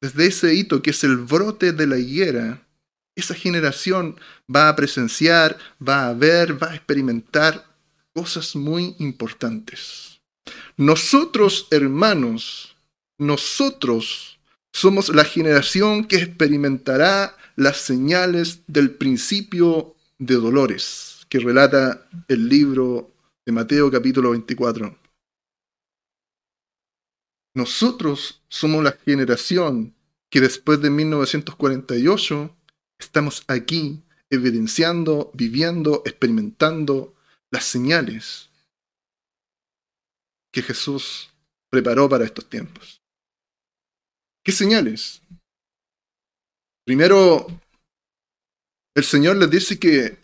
[0.00, 2.66] desde ese hito que es el brote de la higuera,
[3.16, 4.18] esa generación
[4.54, 7.66] va a presenciar, va a ver, va a experimentar
[8.12, 10.20] cosas muy importantes.
[10.76, 12.76] Nosotros, hermanos,
[13.18, 14.35] nosotros
[14.76, 23.10] somos la generación que experimentará las señales del principio de dolores que relata el libro
[23.46, 24.98] de Mateo capítulo 24.
[27.54, 29.94] Nosotros somos la generación
[30.28, 32.54] que después de 1948
[32.98, 37.14] estamos aquí evidenciando, viviendo, experimentando
[37.50, 38.50] las señales
[40.52, 41.30] que Jesús
[41.70, 43.05] preparó para estos tiempos.
[44.46, 45.20] ¿Qué señales?
[46.84, 47.48] Primero,
[48.94, 50.18] el Señor les dice que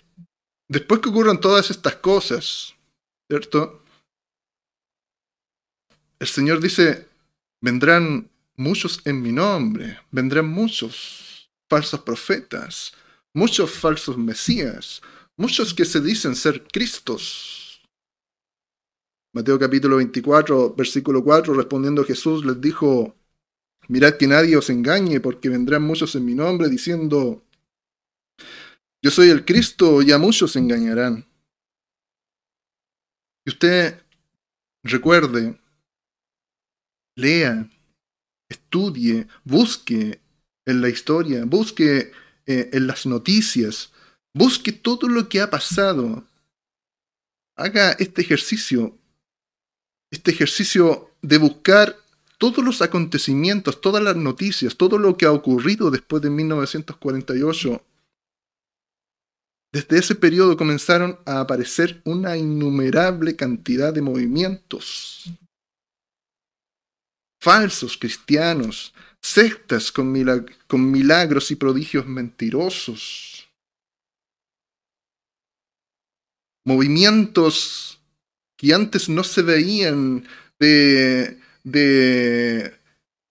[0.69, 2.73] después que ocurran todas estas cosas,
[3.29, 3.83] ¿cierto?
[6.21, 7.09] El Señor dice,
[7.61, 12.93] vendrán muchos en mi nombre, vendrán muchos falsos profetas,
[13.35, 15.03] muchos falsos mesías,
[15.37, 17.83] muchos que se dicen ser Cristos.
[19.35, 23.17] Mateo capítulo 24, versículo 4, respondiendo Jesús les dijo,
[23.93, 27.45] Mirad que nadie os engañe, porque vendrán muchos en mi nombre diciendo,
[29.05, 31.27] yo soy el Cristo, y a muchos engañarán.
[33.45, 34.03] Y usted
[34.83, 35.61] recuerde,
[37.19, 37.69] lea,
[38.49, 40.23] estudie, busque
[40.65, 42.13] en la historia, busque
[42.47, 43.93] eh, en las noticias,
[44.33, 46.27] busque todo lo que ha pasado.
[47.59, 48.99] Haga este ejercicio,
[50.11, 52.02] este ejercicio de buscar
[52.43, 57.87] todos los acontecimientos, todas las noticias, todo lo que ha ocurrido después de 1948,
[59.73, 65.33] desde ese periodo comenzaron a aparecer una innumerable cantidad de movimientos.
[67.41, 70.13] Falsos cristianos, sectas con,
[70.67, 73.49] con milagros y prodigios mentirosos,
[76.67, 78.01] movimientos
[78.57, 80.27] que antes no se veían
[80.59, 82.75] de de,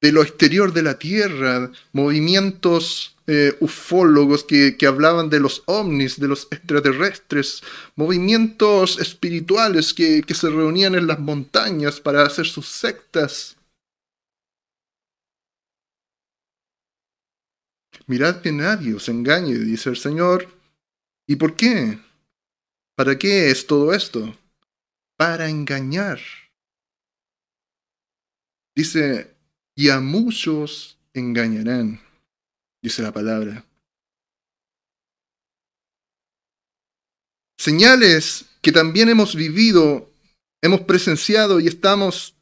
[0.01, 6.47] lo exterior de la Tierra, movimientos eh, ufólogos que, hablaban de los ovnis, de los
[6.51, 7.61] extraterrestres,
[7.95, 13.57] movimientos espirituales que, que se reunían en las montañas para hacer sus sectas.
[18.07, 20.47] Mirad que nadie os engañe, dice el Señor.
[21.27, 21.99] ¿Y por qué?
[22.95, 24.35] ¿Para qué es todo esto?
[25.17, 26.19] Para engañar.
[28.75, 29.35] Dice,
[29.75, 32.01] y a muchos engañarán,
[32.81, 33.65] dice la palabra.
[37.57, 40.09] Señales que también hemos vivido,
[40.61, 42.35] hemos presenciado y estamos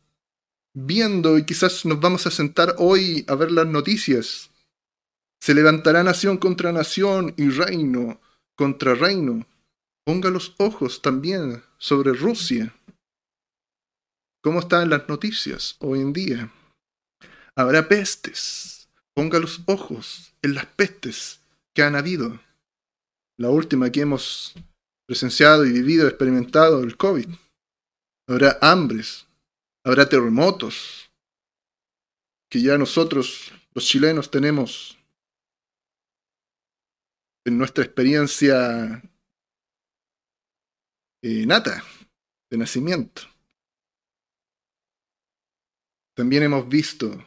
[0.73, 4.49] viendo y quizás nos vamos a sentar hoy a ver las noticias.
[5.41, 8.19] Se levantará nación contra nación y reino
[8.59, 9.47] contra reino.
[10.03, 12.75] Ponga los ojos también sobre Rusia.
[14.41, 16.49] ¿Cómo están las noticias hoy en día?
[17.55, 18.89] Habrá pestes.
[19.13, 21.41] Ponga los ojos en las pestes
[21.73, 22.39] que han habido.
[23.37, 24.53] La última que hemos
[25.05, 27.27] presenciado y vivido, experimentado, el COVID.
[28.29, 29.27] Habrá hambres,
[29.83, 31.11] habrá terremotos,
[32.49, 34.97] que ya nosotros, los chilenos, tenemos
[37.45, 39.01] en nuestra experiencia
[41.23, 41.83] eh, nata
[42.49, 43.23] de nacimiento.
[46.19, 47.25] También hemos visto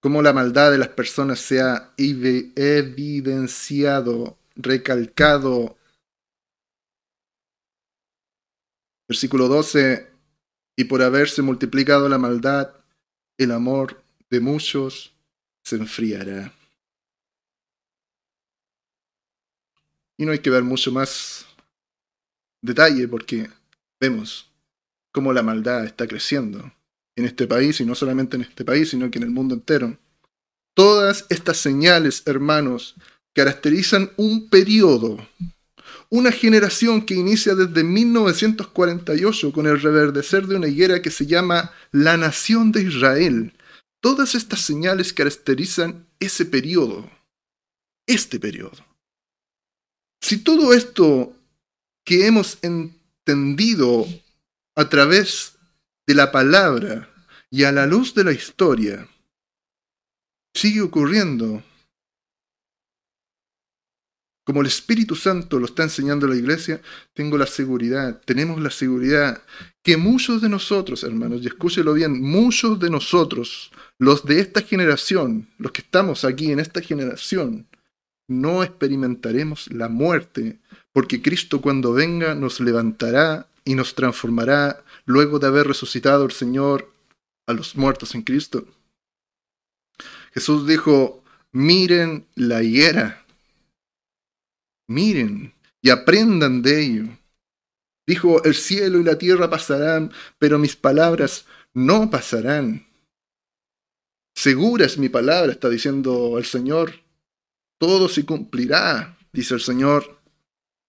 [0.00, 2.88] cómo la maldad de las personas se ha evidenciado,
[4.56, 5.76] recalcado.
[9.06, 10.10] Versículo 12,
[10.76, 12.74] y por haberse multiplicado la maldad,
[13.36, 15.12] el amor de muchos
[15.62, 16.54] se enfriará.
[20.16, 21.44] Y no hay que ver mucho más
[22.62, 23.50] detalle porque
[24.00, 24.50] vemos
[25.12, 26.72] cómo la maldad está creciendo
[27.16, 29.98] en este país, y no solamente en este país, sino que en el mundo entero.
[30.74, 32.96] Todas estas señales, hermanos,
[33.34, 35.18] caracterizan un periodo,
[36.10, 41.72] una generación que inicia desde 1948 con el reverdecer de una higuera que se llama
[41.92, 43.52] la nación de Israel.
[44.00, 47.10] Todas estas señales caracterizan ese periodo,
[48.06, 48.84] este periodo.
[50.20, 51.32] Si todo esto
[52.04, 54.06] que hemos entendido
[54.76, 55.53] a través
[56.06, 57.08] de la palabra
[57.50, 59.08] y a la luz de la historia
[60.54, 61.62] sigue ocurriendo
[64.44, 66.82] como el Espíritu Santo lo está enseñando la iglesia,
[67.14, 69.42] tengo la seguridad, tenemos la seguridad
[69.82, 75.48] que muchos de nosotros, hermanos, y escúchelo bien, muchos de nosotros, los de esta generación,
[75.56, 77.66] los que estamos aquí en esta generación,
[78.28, 80.60] no experimentaremos la muerte,
[80.92, 86.92] porque Cristo cuando venga nos levantará y nos transformará luego de haber resucitado el Señor
[87.46, 88.66] a los muertos en Cristo.
[90.32, 93.24] Jesús dijo, miren la higuera,
[94.88, 97.04] miren y aprendan de ello.
[98.06, 102.86] Dijo, el cielo y la tierra pasarán, pero mis palabras no pasarán.
[104.34, 107.04] Segura es mi palabra, está diciendo el Señor
[107.78, 110.18] todo se cumplirá, dice el Señor.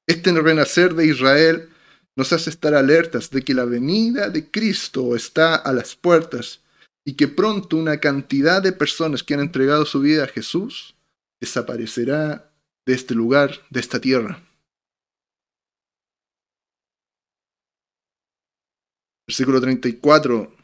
[0.08, 1.70] Este renacer de Israel
[2.18, 6.62] nos hace estar alertas de que la venida de Cristo está a las puertas
[7.06, 10.96] y que pronto una cantidad de personas que han entregado su vida a Jesús
[11.40, 12.52] desaparecerá
[12.86, 14.42] de este lugar, de esta tierra.
[19.28, 20.56] Versículo 34.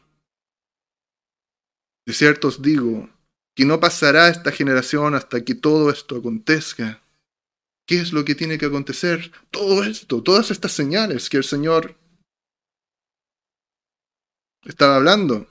[2.06, 3.08] De cierto os digo
[3.54, 7.02] que no pasará esta generación hasta que todo esto acontezca.
[7.92, 9.30] ¿Qué es lo que tiene que acontecer?
[9.50, 11.94] Todo esto, todas estas señales que el Señor
[14.64, 15.46] estaba hablando.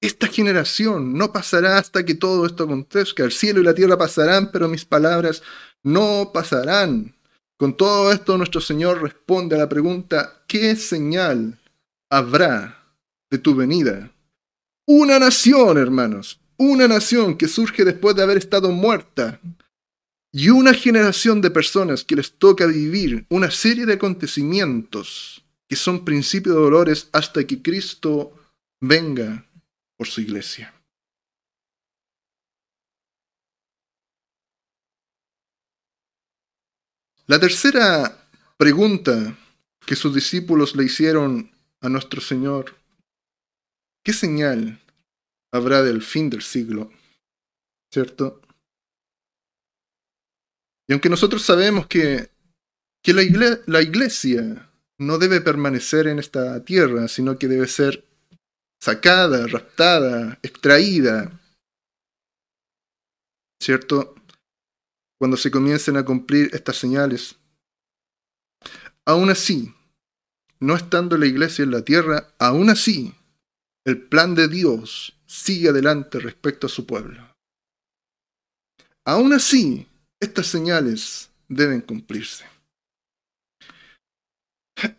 [0.00, 3.22] Esta generación no pasará hasta que todo esto acontezca.
[3.22, 5.44] El cielo y la tierra pasarán, pero mis palabras
[5.84, 7.14] no pasarán.
[7.56, 11.60] Con todo esto nuestro Señor responde a la pregunta, ¿qué señal
[12.10, 12.82] habrá
[13.30, 14.10] de tu venida?
[14.84, 19.40] Una nación, hermanos, una nación que surge después de haber estado muerta.
[20.32, 26.04] Y una generación de personas que les toca vivir una serie de acontecimientos que son
[26.04, 28.32] principios de dolores hasta que Cristo
[28.80, 29.46] venga
[29.96, 30.72] por su iglesia.
[37.26, 39.36] La tercera pregunta
[39.84, 41.50] que sus discípulos le hicieron
[41.80, 42.76] a nuestro Señor
[44.06, 44.80] ¿Qué señal
[45.50, 46.92] habrá del fin del siglo?
[47.92, 48.40] ¿Cierto?
[50.88, 52.30] Y aunque nosotros sabemos que,
[53.02, 53.22] que la,
[53.66, 58.04] la iglesia no debe permanecer en esta tierra, sino que debe ser
[58.80, 61.32] sacada, raptada, extraída,
[63.60, 64.14] ¿cierto?
[65.18, 67.36] Cuando se comiencen a cumplir estas señales.
[69.04, 69.74] Aún así,
[70.60, 73.14] no estando la iglesia en la tierra, aún así
[73.84, 77.34] el plan de Dios sigue adelante respecto a su pueblo.
[79.04, 79.86] Aún así,
[80.20, 82.44] estas señales deben cumplirse.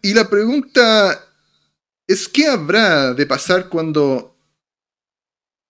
[0.02, 1.24] Y la pregunta
[2.08, 4.36] es, ¿qué habrá de pasar cuando,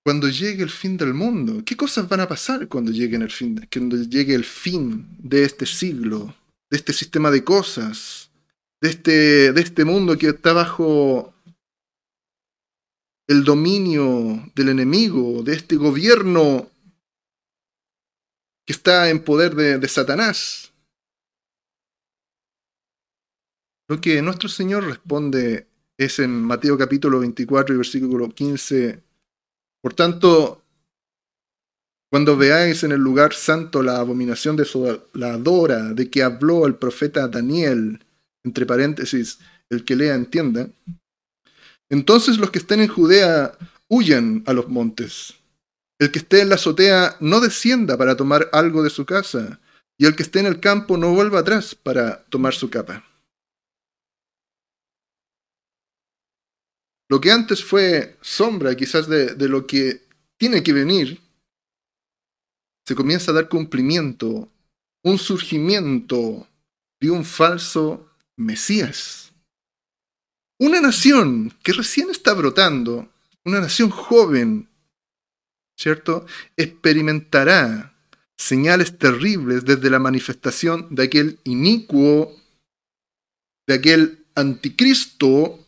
[0.05, 1.63] cuando llegue el fin del mundo?
[1.65, 6.33] ¿Qué cosas van a pasar cuando llegue, el fin, el fin de este siglo,
[6.69, 8.31] de este sistema de cosas,
[8.81, 11.33] de este, de este mundo que está bajo
[13.27, 16.69] el dominio del enemigo, de este gobierno
[18.67, 20.73] que está en poder de, Satanás.
[23.87, 29.01] Lo que nuestro Señor responde es en Mateo capítulo 24 y versículo 15.
[29.81, 30.65] Por tanto,
[32.11, 34.67] cuando veáis en el lugar santo la abominación de
[35.13, 38.03] la adora de que habló el profeta Daniel,
[38.43, 39.39] entre paréntesis,
[39.69, 40.69] el que lea entienda,
[41.89, 43.57] entonces los que estén en Judea
[43.87, 45.35] huyan a los montes.
[45.99, 49.59] El que esté en la azotea no descienda para tomar algo de su casa,
[49.97, 53.03] y el que esté en el campo no vuelva atrás para tomar su capa.
[57.09, 60.05] Lo que antes fue sombra quizás de, de lo que
[60.37, 61.21] tiene que venir,
[62.85, 64.51] se comienza a dar cumplimiento,
[65.03, 66.47] un surgimiento
[67.01, 69.33] de un falso Mesías.
[70.59, 73.09] Una nación que recién está brotando,
[73.43, 74.69] una nación joven,
[75.77, 76.25] ¿cierto?
[76.57, 77.93] Experimentará
[78.35, 82.35] señales terribles desde la manifestación de aquel inicuo,
[83.67, 85.59] de aquel anticristo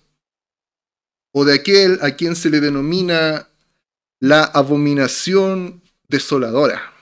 [1.34, 3.48] o de aquel a quien se le denomina
[4.20, 6.94] la abominación desoladora.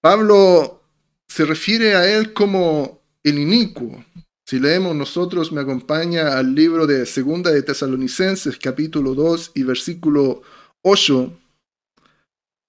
[0.00, 0.82] Pablo
[1.28, 4.04] se refiere a él como el inicuo.
[4.44, 10.42] Si leemos nosotros, me acompaña al libro de Segunda de Tesalonicenses, capítulo 2 y versículo
[10.82, 11.32] 8.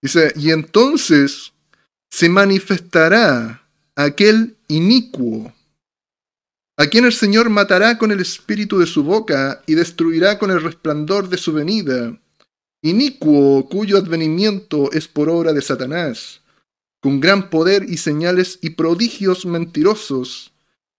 [0.02, 1.54] Dice, y entonces
[2.12, 3.64] se manifestará
[3.96, 5.54] aquel inicuo,
[6.78, 10.62] a quien el Señor matará con el espíritu de su boca y destruirá con el
[10.62, 12.20] resplandor de su venida,
[12.84, 16.42] inicuo cuyo advenimiento es por obra de Satanás,
[17.02, 20.53] con gran poder y señales y prodigios mentirosos,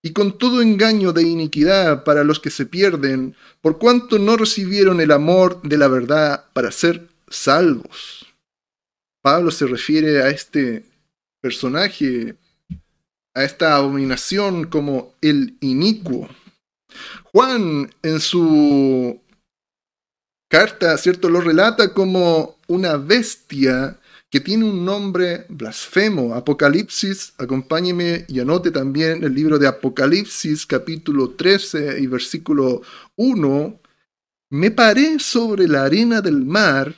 [0.04, 5.00] y con todo engaño de iniquidad para los que se pierden, por cuanto no recibieron
[5.00, 8.26] el amor de la verdad para ser salvos.
[9.22, 10.84] Pablo se refiere a este
[11.40, 12.36] personaje
[13.32, 16.28] a esta abominación como el inicuo.
[17.32, 19.18] Juan en su
[20.50, 21.30] carta, ¿cierto?
[21.30, 23.98] Lo relata como una bestia
[24.34, 26.34] que tiene un nombre blasfemo.
[26.34, 32.82] Apocalipsis, acompáñeme y anote también el libro de Apocalipsis capítulo 13 y versículo
[33.14, 33.80] 1.
[34.50, 36.96] Me paré sobre la arena del mar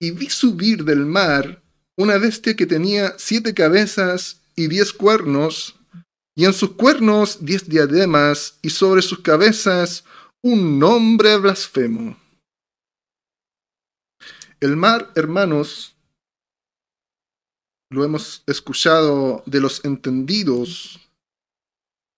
[0.00, 1.62] y vi subir del mar
[1.94, 5.76] una bestia que tenía siete cabezas y diez cuernos,
[6.34, 10.04] y en sus cuernos diez diademas, y sobre sus cabezas
[10.42, 12.16] un nombre blasfemo.
[14.58, 15.95] El mar, hermanos,
[17.96, 21.00] lo hemos escuchado de los entendidos,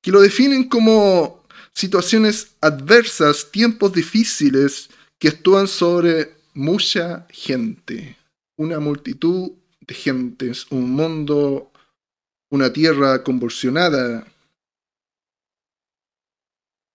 [0.02, 8.16] que lo definen como situaciones adversas, tiempos difíciles que actúan sobre mucha gente,
[8.56, 11.70] una multitud de gentes, un mundo
[12.50, 14.26] una tierra convulsionada,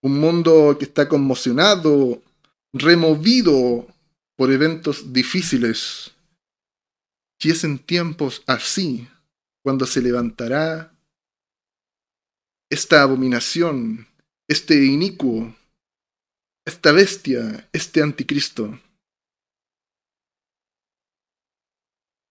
[0.02, 2.20] un mundo que está conmocionado,
[2.72, 3.86] removido
[4.36, 6.13] por eventos difíciles.
[7.44, 9.06] Y es en tiempos así
[9.62, 10.96] cuando se levantará
[12.70, 14.08] esta abominación,
[14.48, 15.54] este inicuo,
[16.64, 18.80] esta bestia, este anticristo.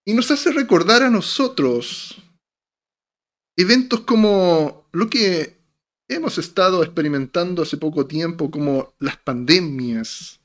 [0.04, 2.18] Y nos hace recordar a nosotros
[3.56, 5.60] eventos como lo que
[6.08, 10.40] hemos estado experimentando hace poco tiempo, como las pandemias,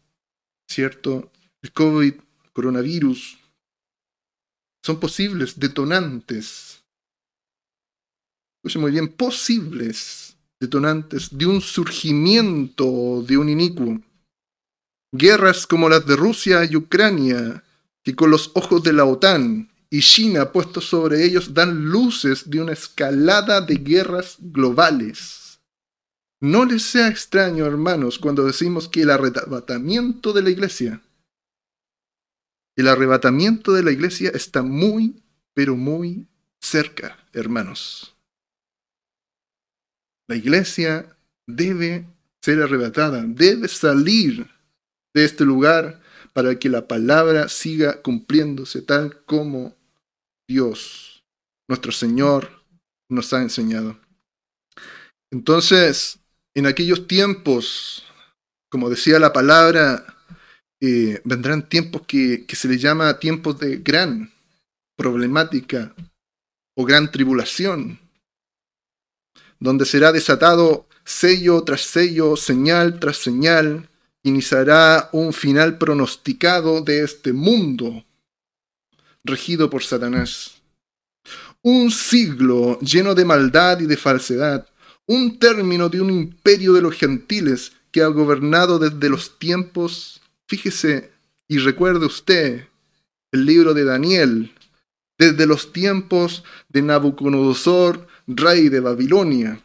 [0.69, 1.33] ¿cierto?
[1.63, 2.15] El COVID,
[2.53, 3.39] coronavirus,
[4.83, 6.83] son posibles detonantes.
[8.59, 14.01] Escuchen muy bien, posibles detonantes de un surgimiento de un inicuo.
[15.13, 17.65] Guerras como las de Rusia y Ucrania,
[18.03, 22.61] que con los ojos de la OTAN y China puestos sobre ellos dan luces de
[22.61, 25.61] una escalada de guerras globales.
[26.41, 31.03] No les sea extraño, hermanos, cuando decimos que el arrebatamiento de la iglesia,
[32.79, 35.21] el arrebatamiento de la iglesia está muy,
[35.53, 36.29] pero muy
[36.61, 38.17] cerca, hermanos.
[40.29, 42.07] La iglesia debe
[42.41, 44.49] ser arrebatada, debe salir
[45.13, 46.01] de este lugar
[46.33, 49.77] para que la palabra siga cumpliéndose tal como
[50.47, 51.25] Dios,
[51.67, 52.63] nuestro Señor,
[53.09, 53.99] nos ha enseñado.
[55.33, 56.21] Entonces,
[56.55, 58.05] en aquellos tiempos,
[58.69, 60.18] como decía la palabra,
[60.81, 64.31] eh, vendrán tiempos que, que se les llama tiempos de gran
[64.97, 65.95] problemática
[66.77, 67.99] o gran tribulación,
[69.59, 73.89] donde será desatado sello tras sello, señal tras señal,
[74.23, 78.05] iniciará un final pronosticado de este mundo
[79.25, 80.55] regido por Satanás.
[81.63, 84.69] Un siglo lleno de maldad y de falsedad,
[85.07, 90.18] un término de un imperio de los gentiles que ha gobernado desde los tiempos,
[90.49, 91.13] fíjese
[91.47, 92.67] y recuerde usted
[93.31, 94.53] el libro de Daniel,
[95.19, 99.61] desde los tiempos de Nabucodonosor, rey de Babilonia,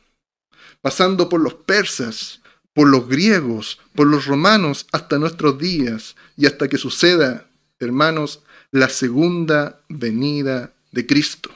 [0.81, 2.41] pasando por los persas,
[2.73, 7.47] por los griegos, por los romanos, hasta nuestros días, y hasta que suceda,
[7.79, 11.51] hermanos, la segunda venida de Cristo,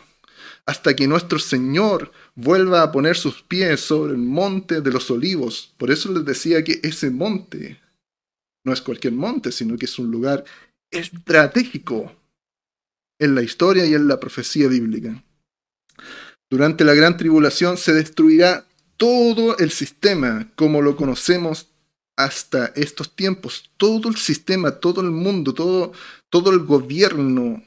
[0.66, 5.74] hasta que nuestro Señor vuelva a poner sus pies sobre el monte de los olivos.
[5.78, 7.80] Por eso les decía que ese monte
[8.68, 10.44] no es cualquier monte, sino que es un lugar
[10.92, 12.14] estratégico
[13.18, 15.24] en la historia y en la profecía bíblica.
[16.52, 21.70] Durante la gran tribulación se destruirá todo el sistema como lo conocemos
[22.18, 23.72] hasta estos tiempos.
[23.78, 25.94] Todo el sistema, todo el mundo, todo,
[26.30, 27.64] todo el gobierno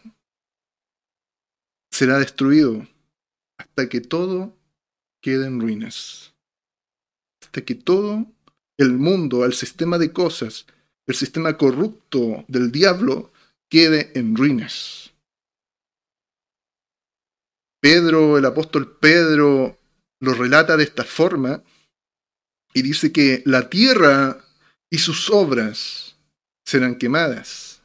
[1.90, 2.86] será destruido
[3.56, 4.54] hasta que todo
[5.22, 6.34] quede en ruinas.
[7.42, 8.26] Hasta que todo
[8.76, 10.66] el mundo, el sistema de cosas,
[11.10, 13.32] el sistema corrupto del diablo
[13.68, 15.12] quede en ruinas.
[17.80, 19.76] Pedro, el apóstol Pedro,
[20.20, 21.62] lo relata de esta forma
[22.72, 24.44] y dice que la tierra
[24.88, 26.16] y sus obras
[26.64, 27.82] serán quemadas.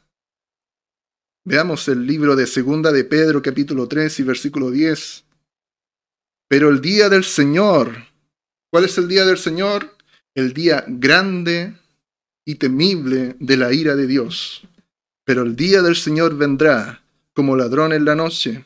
[1.44, 5.24] Veamos el libro de Segunda de Pedro capítulo 3 y versículo 10.
[6.48, 8.06] Pero el día del Señor,
[8.70, 9.96] ¿cuál es el día del Señor?
[10.34, 11.74] El día grande
[12.46, 14.62] y temible de la ira de Dios.
[15.24, 17.02] Pero el día del Señor vendrá
[17.34, 18.64] como ladrón en la noche,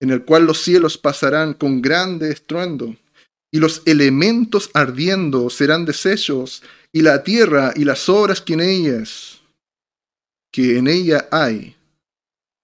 [0.00, 2.96] en el cual los cielos pasarán con grande estruendo,
[3.50, 6.62] y los elementos ardiendo serán deshechos,
[6.92, 9.40] y la tierra y las obras que en ellas,
[10.52, 11.76] que en ella hay,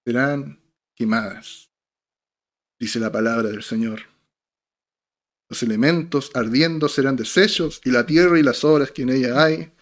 [0.05, 0.57] serán
[0.95, 1.69] quemadas.
[2.79, 4.03] Dice la palabra del Señor.
[5.49, 9.74] Los elementos ardiendo serán deshechos, y la tierra y las obras que en ella hay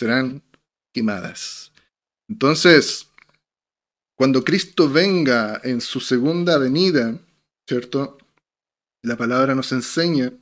[0.00, 0.42] serán
[0.94, 1.72] quemadas.
[2.26, 3.10] Entonces,
[4.16, 7.18] cuando Cristo venga en su segunda venida,
[7.68, 8.16] ¿cierto?
[9.02, 10.32] La palabra nos enseña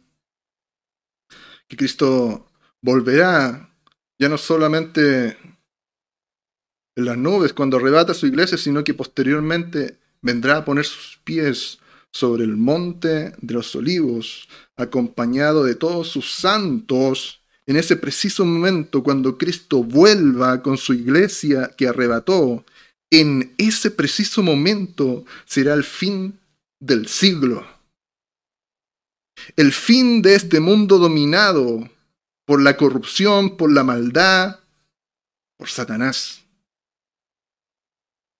[1.67, 2.47] que Cristo
[2.81, 3.75] volverá
[4.21, 5.37] ya no solamente
[6.97, 11.81] en las nubes cuando arrebata su iglesia, sino que posteriormente vendrá a poner sus pies
[12.13, 19.03] sobre el monte de los olivos, acompañado de todos sus santos, en ese preciso momento
[19.03, 22.65] cuando Cristo vuelva con su iglesia que arrebató,
[23.11, 26.41] en ese preciso momento será el fin
[26.81, 27.67] del siglo.
[29.55, 31.91] El fin de este mundo dominado
[32.47, 34.61] por la corrupción, por la maldad,
[35.59, 36.47] por Satanás.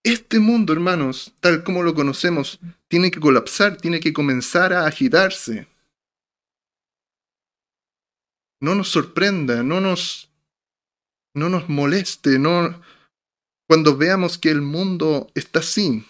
[0.03, 5.67] Este mundo, hermanos, tal como lo conocemos, tiene que colapsar, tiene que comenzar a agitarse.
[8.61, 10.29] No nos sorprenda, no nos,
[11.33, 12.81] no nos moleste, no,
[13.67, 16.05] cuando veamos que el mundo está así,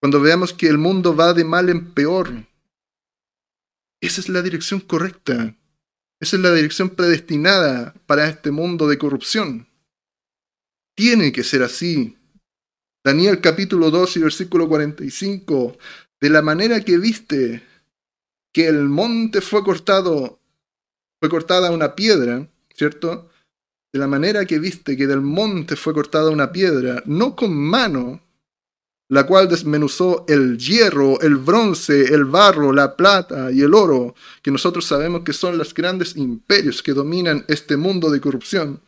[0.00, 2.46] cuando veamos que el mundo va de mal en peor.
[4.00, 5.56] Esa es la dirección correcta,
[6.20, 9.68] esa es la dirección predestinada para este mundo de corrupción.
[10.96, 12.16] Tiene que ser así.
[13.04, 15.78] Daniel capítulo 2 y versículo 45.
[16.20, 17.62] De la manera que viste
[18.52, 20.40] que el monte fue cortado,
[21.20, 23.30] fue cortada una piedra, ¿cierto?
[23.92, 28.20] De la manera que viste que del monte fue cortada una piedra, no con mano,
[29.10, 34.50] la cual desmenuzó el hierro, el bronce, el barro, la plata y el oro, que
[34.50, 38.80] nosotros sabemos que son los grandes imperios que dominan este mundo de corrupción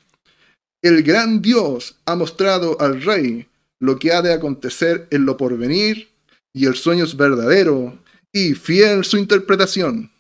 [0.83, 3.47] el gran Dios ha mostrado al rey
[3.81, 6.09] lo que ha de acontecer en lo porvenir,
[6.53, 7.99] y el sueño es verdadero
[8.33, 10.11] y fiel su interpretación.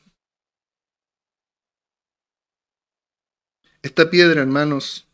[3.82, 5.06] Esta piedra, hermanos,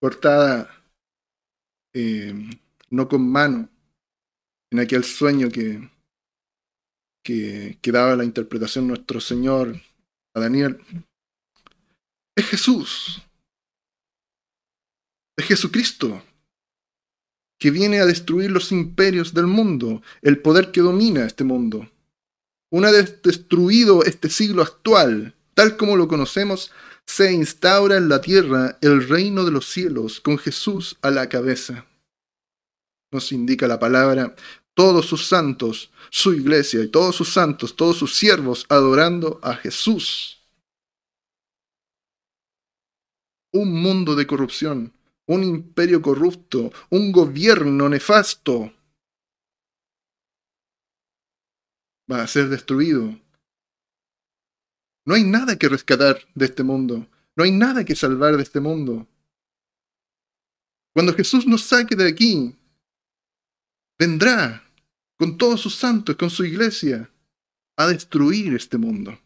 [0.00, 0.70] cortada
[1.94, 2.34] eh,
[2.90, 3.68] no con mano,
[4.70, 5.90] en aquel sueño que,
[7.24, 9.80] que, que daba la interpretación nuestro Señor
[10.34, 10.80] a Daniel,
[12.36, 13.22] es Jesús
[15.38, 16.20] es Jesucristo,
[17.60, 21.88] que viene a destruir los imperios del mundo, el poder que domina este mundo.
[22.70, 26.72] Una vez destruido este siglo actual, tal como lo conocemos,
[27.08, 31.86] se instaura en la tierra el reino de los cielos con Jesús a la cabeza.
[33.10, 34.36] Nos indica la palabra,
[34.74, 40.46] todos sus santos, su iglesia y todos sus santos, todos sus siervos adorando a Jesús.
[43.54, 44.92] Un mundo de corrupción,
[45.26, 48.70] un imperio corrupto, un gobierno nefasto.
[52.12, 53.18] Va a ser destruido.
[55.08, 57.08] No hay nada que rescatar de este mundo.
[57.34, 59.08] No hay nada que salvar de este mundo.
[60.92, 62.54] Cuando Jesús nos saque de aquí,
[63.98, 64.62] vendrá
[65.16, 67.10] con todos sus santos, con su iglesia,
[67.78, 69.18] a destruir este mundo.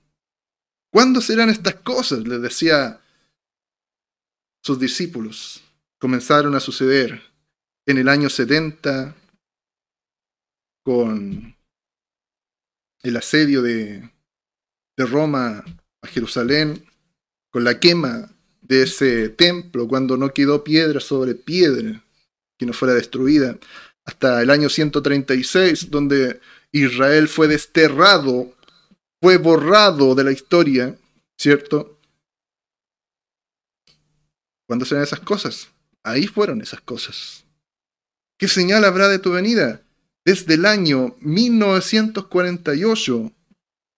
[0.89, 2.21] ¿Cuándo serán estas cosas?
[2.29, 3.01] Les decía
[4.63, 5.65] sus discípulos
[5.99, 7.21] comenzaron a suceder
[7.87, 9.17] en el año 70
[10.85, 11.57] con
[13.03, 14.12] el asedio de,
[14.97, 15.65] de Roma
[16.03, 16.85] a Jerusalén,
[17.51, 18.31] con la quema
[18.61, 22.05] de ese templo, cuando no quedó piedra sobre piedra
[22.59, 23.59] que no fuera destruida,
[24.05, 26.41] hasta el año 136, donde
[26.73, 28.55] Israel fue desterrado,
[29.21, 30.97] fue borrado de la historia,
[31.39, 31.99] ¿cierto?
[34.67, 35.69] ¿Cuándo serán esas cosas?
[36.03, 37.45] Ahí fueron esas cosas.
[38.39, 39.83] ¿Qué señal habrá de tu venida?
[40.25, 43.33] Desde el año 1948,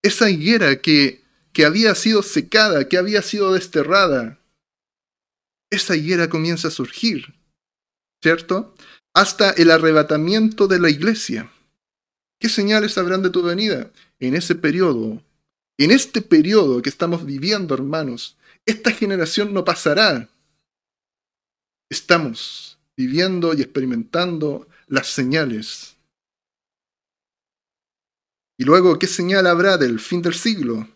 [0.05, 1.23] esa higuera que,
[1.55, 4.39] que había sido secada, que había sido desterrada,
[5.71, 7.35] esa higuera comienza a surgir,
[8.23, 8.75] ¿cierto?
[9.15, 11.51] Hasta el arrebatamiento de la iglesia.
[12.39, 13.91] ¿Qué señales habrán de tu venida?
[14.21, 15.23] En ese periodo,
[15.79, 18.37] en este periodo que estamos viviendo, hermanos,
[18.67, 20.29] esta generación no pasará.
[21.89, 25.94] Estamos viviendo y experimentando las señales.
[28.65, 30.89] Luego, ¿qué señal habrá del fin del siglo?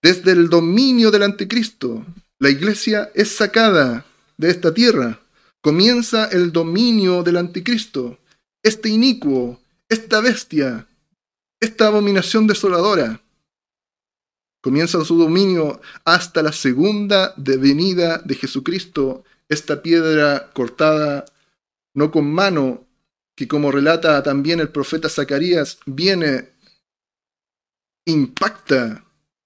[0.00, 2.06] Desde el dominio del anticristo,
[2.38, 4.06] la iglesia es sacada
[4.38, 5.20] de esta tierra.
[5.60, 8.18] Comienza el dominio del anticristo,
[8.62, 9.60] este inicuo,
[9.90, 10.86] esta bestia,
[11.60, 13.20] esta abominación desoladora.
[14.62, 21.26] Comienza su dominio hasta la segunda venida de Jesucristo, esta piedra cortada
[21.92, 22.86] no con mano,
[23.36, 26.52] que como relata también el profeta Zacarías, viene,
[28.06, 29.04] impacta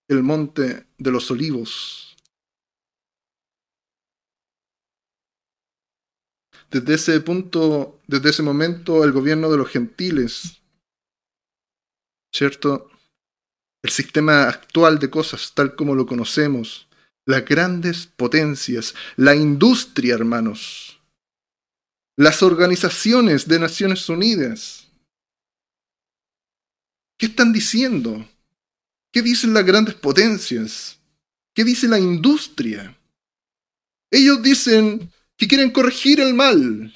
[0.09, 2.17] el monte de los olivos.
[6.71, 10.63] Desde ese punto, desde ese momento, el gobierno de los gentiles,
[12.35, 12.91] ¿cierto?
[13.83, 16.89] El sistema actual de cosas, tal como lo conocemos,
[17.25, 21.01] las grandes potencias, la industria, hermanos,
[22.17, 24.91] las organizaciones de Naciones Unidas.
[27.19, 28.27] ¿Qué están diciendo?
[29.17, 30.99] ¿Qué dicen las grandes potencias?
[31.55, 32.95] ¿Qué dice la industria?
[34.11, 36.93] Ellos dicen que quieren corregir el mal.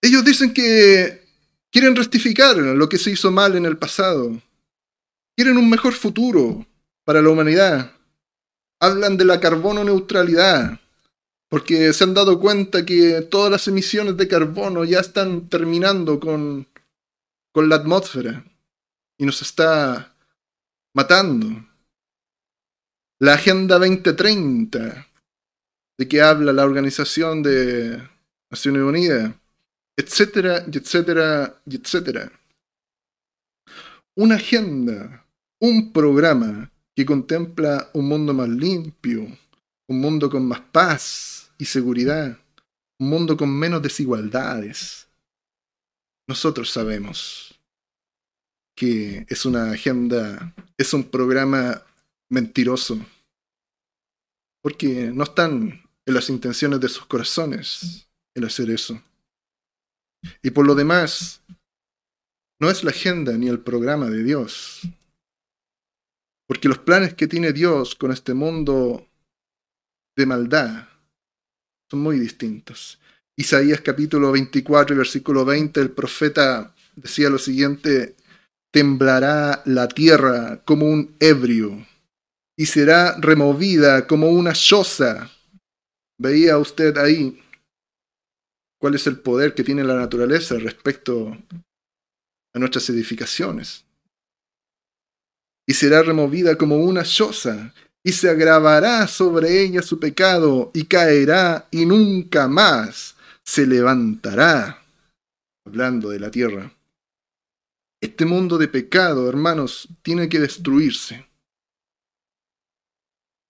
[0.00, 1.22] Ellos dicen que
[1.70, 4.40] quieren rectificar lo que se hizo mal en el pasado.
[5.36, 6.66] Quieren un mejor futuro
[7.04, 7.92] para la humanidad.
[8.80, 10.80] Hablan de la carbono neutralidad,
[11.50, 16.66] porque se han dado cuenta que todas las emisiones de carbono ya están terminando con,
[17.52, 18.46] con la atmósfera
[19.18, 20.14] y nos está
[20.94, 21.64] matando.
[23.20, 25.06] La Agenda 2030
[25.98, 28.02] de que habla la Organización de
[28.50, 29.34] Naciones Unidas,
[29.96, 32.32] etcétera, y etcétera, y etcétera.
[34.16, 35.24] Una agenda,
[35.60, 39.26] un programa que contempla un mundo más limpio,
[39.88, 42.38] un mundo con más paz y seguridad,
[42.98, 45.08] un mundo con menos desigualdades.
[46.26, 47.51] Nosotros sabemos
[48.74, 51.82] que es una agenda, es un programa
[52.30, 52.98] mentiroso,
[54.62, 59.02] porque no están en las intenciones de sus corazones el hacer eso.
[60.42, 61.42] Y por lo demás,
[62.60, 64.82] no es la agenda ni el programa de Dios.
[66.46, 69.08] Porque los planes que tiene Dios con este mundo
[70.16, 70.88] de maldad
[71.90, 73.00] son muy distintos.
[73.36, 78.14] Isaías capítulo 24 y versículo 20, el profeta decía lo siguiente,
[78.72, 81.86] temblará la tierra como un ebrio
[82.56, 85.30] y será removida como una choza.
[86.18, 87.42] Veía usted ahí
[88.80, 91.36] cuál es el poder que tiene la naturaleza respecto
[92.54, 93.84] a nuestras edificaciones.
[95.66, 97.72] Y será removida como una choza,
[98.04, 103.14] y se agravará sobre ella su pecado, y caerá, y nunca más
[103.44, 104.82] se levantará.
[105.64, 106.72] Hablando de la tierra.
[108.02, 111.24] Este mundo de pecado, hermanos, tiene que destruirse.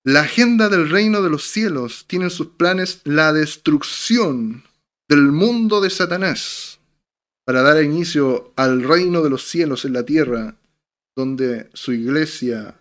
[0.04, 4.62] La agenda del reino de los cielos tiene en sus planes la destrucción
[5.08, 6.80] del mundo de Satanás
[7.46, 10.56] para dar inicio al reino de los cielos en la tierra,
[11.16, 12.78] donde su iglesia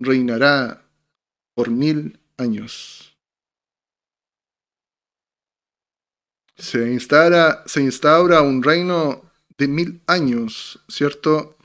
[0.00, 0.88] reinará
[1.54, 3.14] por mil años.
[6.56, 9.27] Se instaura, se instaura un reino
[9.58, 11.56] de mil años, ¿cierto?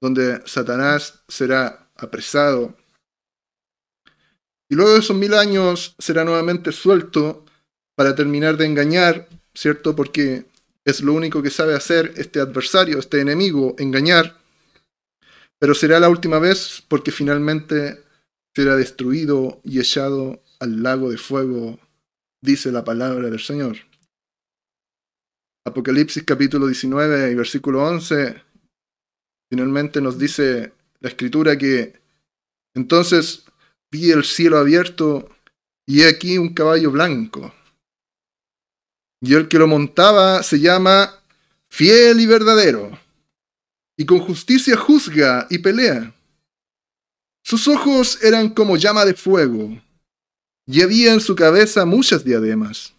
[0.00, 2.76] Donde Satanás será apresado
[4.68, 7.44] y luego de esos mil años será nuevamente suelto
[7.94, 9.94] para terminar de engañar, ¿cierto?
[9.94, 10.46] Porque
[10.84, 14.36] es lo único que sabe hacer este adversario, este enemigo, engañar.
[15.58, 18.02] Pero será la última vez porque finalmente
[18.54, 21.78] será destruido y echado al lago de fuego,
[22.40, 23.76] dice la palabra del Señor.
[25.66, 28.42] Apocalipsis capítulo 19 y versículo 11,
[29.50, 31.98] finalmente nos dice la escritura que
[32.74, 33.44] entonces
[33.90, 35.30] vi el cielo abierto
[35.86, 37.54] y he aquí un caballo blanco.
[39.22, 41.22] Y el que lo montaba se llama
[41.70, 42.98] fiel y verdadero,
[43.96, 46.14] y con justicia juzga y pelea.
[47.42, 49.80] Sus ojos eran como llama de fuego,
[50.66, 52.94] y había en su cabeza muchas diademas.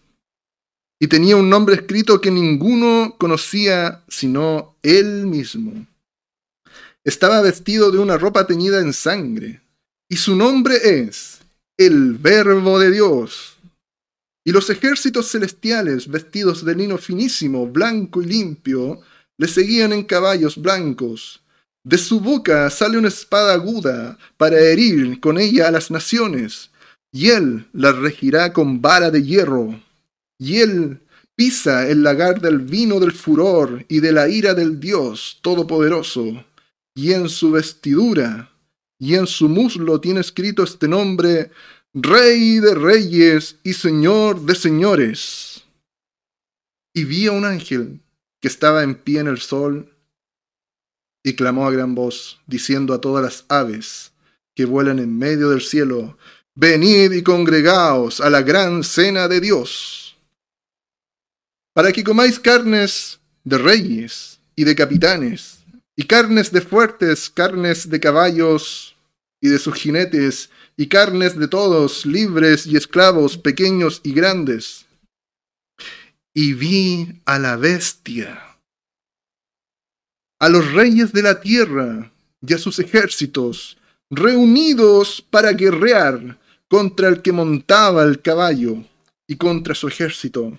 [0.98, 5.86] Y tenía un nombre escrito que ninguno conocía sino él mismo.
[7.04, 9.60] Estaba vestido de una ropa teñida en sangre,
[10.08, 11.40] y su nombre es
[11.76, 13.56] el Verbo de Dios.
[14.44, 19.00] Y los ejércitos celestiales, vestidos de lino finísimo, blanco y limpio,
[19.38, 21.42] le seguían en caballos blancos.
[21.84, 26.70] De su boca sale una espada aguda para herir con ella a las naciones,
[27.12, 29.80] y él la regirá con vara de hierro
[30.38, 31.00] y él
[31.34, 36.44] pisa el lagar del vino del furor y de la ira del Dios Todopoderoso,
[36.94, 38.50] y en su vestidura
[38.98, 41.50] y en su muslo tiene escrito este nombre,
[41.92, 45.64] Rey de Reyes y Señor de Señores.
[46.94, 48.00] Y vi a un ángel
[48.40, 49.92] que estaba en pie en el sol,
[51.22, 54.12] y clamó a gran voz, diciendo a todas las aves
[54.54, 56.16] que vuelan en medio del cielo,
[56.54, 60.05] Venid y congregaos a la gran cena de Dios
[61.76, 65.58] para que comáis carnes de reyes y de capitanes,
[65.94, 68.96] y carnes de fuertes, carnes de caballos
[69.42, 70.48] y de sus jinetes,
[70.78, 74.86] y carnes de todos, libres y esclavos, pequeños y grandes.
[76.32, 78.56] Y vi a la bestia,
[80.40, 82.10] a los reyes de la tierra
[82.40, 83.76] y a sus ejércitos,
[84.08, 88.82] reunidos para guerrear contra el que montaba el caballo
[89.28, 90.58] y contra su ejército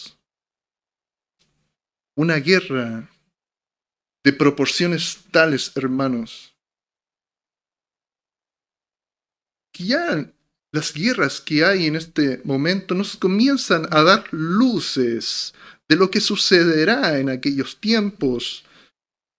[2.15, 3.09] una guerra
[4.23, 6.53] de proporciones tales, hermanos,
[9.73, 10.31] que ya
[10.71, 15.53] las guerras que hay en este momento nos comienzan a dar luces
[15.89, 18.63] de lo que sucederá en aquellos tiempos,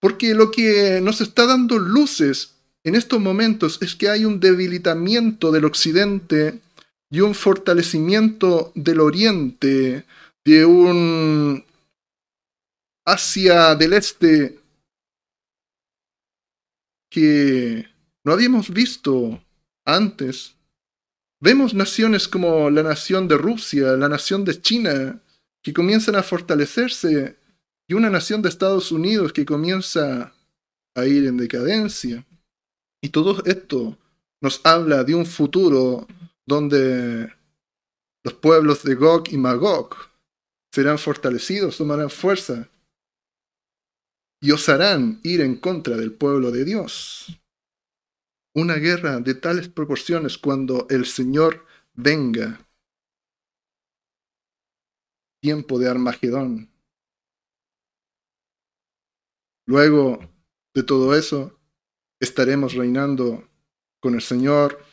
[0.00, 2.54] porque lo que nos está dando luces
[2.84, 6.58] en estos momentos es que hay un debilitamiento del occidente
[7.10, 10.04] y un fortalecimiento del oriente,
[10.44, 11.64] de un
[13.04, 14.60] Asia del Este
[17.10, 17.86] que
[18.24, 19.42] no habíamos visto
[19.84, 20.56] antes.
[21.40, 25.20] Vemos naciones como la nación de Rusia, la nación de China,
[25.62, 27.36] que comienzan a fortalecerse,
[27.88, 30.32] y una nación de Estados Unidos que comienza
[30.94, 32.24] a ir en decadencia.
[33.02, 33.98] Y todo esto
[34.40, 36.06] nos habla de un futuro
[36.46, 37.32] donde
[38.22, 39.96] los pueblos de Gog y Magog
[40.72, 42.68] serán fortalecidos, tomarán fuerza
[44.42, 47.40] y osarán ir en contra del pueblo de Dios.
[48.54, 51.64] Una guerra de tales proporciones cuando el Señor
[51.94, 52.66] venga.
[55.40, 56.68] Tiempo de Armagedón.
[59.64, 60.18] Luego
[60.74, 61.56] de todo eso,
[62.20, 63.48] estaremos reinando
[64.00, 64.84] con el Señor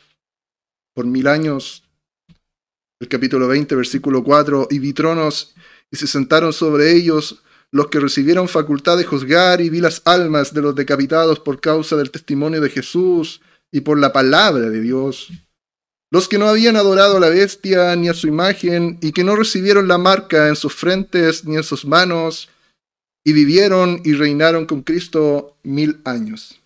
[0.94, 1.82] por mil años.
[3.00, 5.56] El capítulo 20, versículo 4, y vi tronos
[5.90, 7.42] y se sentaron sobre ellos
[7.72, 11.96] los que recibieron facultad de juzgar y vi las almas de los decapitados por causa
[11.96, 13.40] del testimonio de Jesús
[13.70, 15.28] y por la palabra de Dios.
[16.12, 19.36] Los que no habían adorado a la bestia ni a su imagen y que no
[19.36, 22.48] recibieron la marca en sus frentes ni en sus manos
[23.22, 26.60] y vivieron y reinaron con Cristo mil años.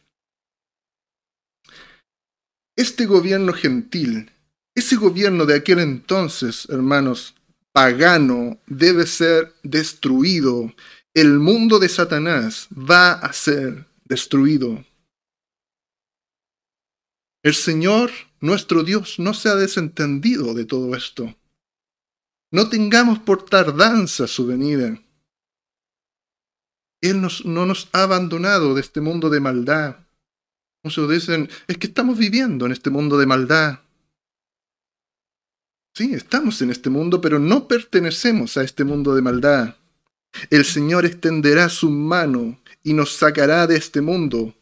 [2.76, 4.30] Este gobierno gentil,
[4.74, 7.34] ese gobierno de aquel entonces, hermanos,
[7.72, 10.72] pagano, debe ser destruido
[11.14, 14.84] el mundo de Satanás va a ser destruido.
[17.44, 18.10] El Señor,
[18.40, 21.36] nuestro Dios, no se ha desentendido de todo esto.
[22.50, 25.00] No tengamos por tardanza su venida.
[27.00, 29.96] Él no nos ha abandonado de este mundo de maldad.
[30.82, 33.80] Muchos dicen, es que estamos viviendo en este mundo de maldad.
[35.94, 39.76] Sí, estamos en este mundo, pero no pertenecemos a este mundo de maldad.
[40.50, 44.54] El Señor extenderá su mano y nos sacará de este mundo.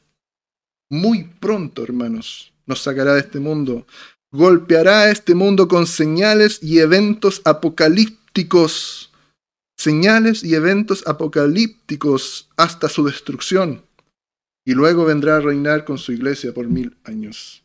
[0.91, 3.87] Muy pronto, hermanos, nos sacará de este mundo.
[4.31, 9.11] Golpeará a este mundo con señales y eventos apocalípticos.
[9.77, 13.83] Señales y eventos apocalípticos hasta su destrucción.
[14.65, 17.65] Y luego vendrá a reinar con su iglesia por mil años.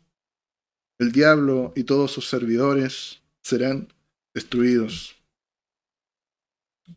[0.99, 3.93] El diablo y todos sus servidores serán
[4.33, 5.16] destruidos.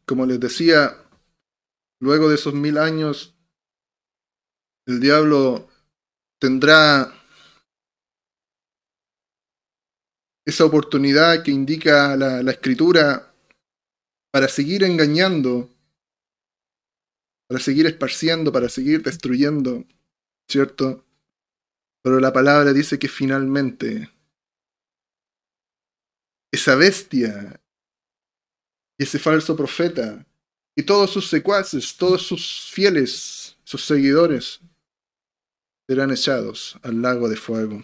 [0.06, 0.96] Como les decía,
[2.00, 3.34] luego de esos mil años,
[4.86, 5.68] el diablo
[6.38, 7.12] tendrá
[10.44, 13.32] esa oportunidad que indica la, la escritura
[14.32, 15.70] para seguir engañando,
[17.48, 19.84] para seguir esparciendo, para seguir destruyendo,
[20.48, 21.04] ¿cierto?
[22.02, 24.10] Pero la palabra dice que finalmente
[26.52, 27.60] esa bestia
[29.00, 30.26] y ese falso profeta
[30.76, 34.60] y todos sus secuaces, todos sus fieles, sus seguidores,
[35.88, 37.82] serán echados al lago de fuego.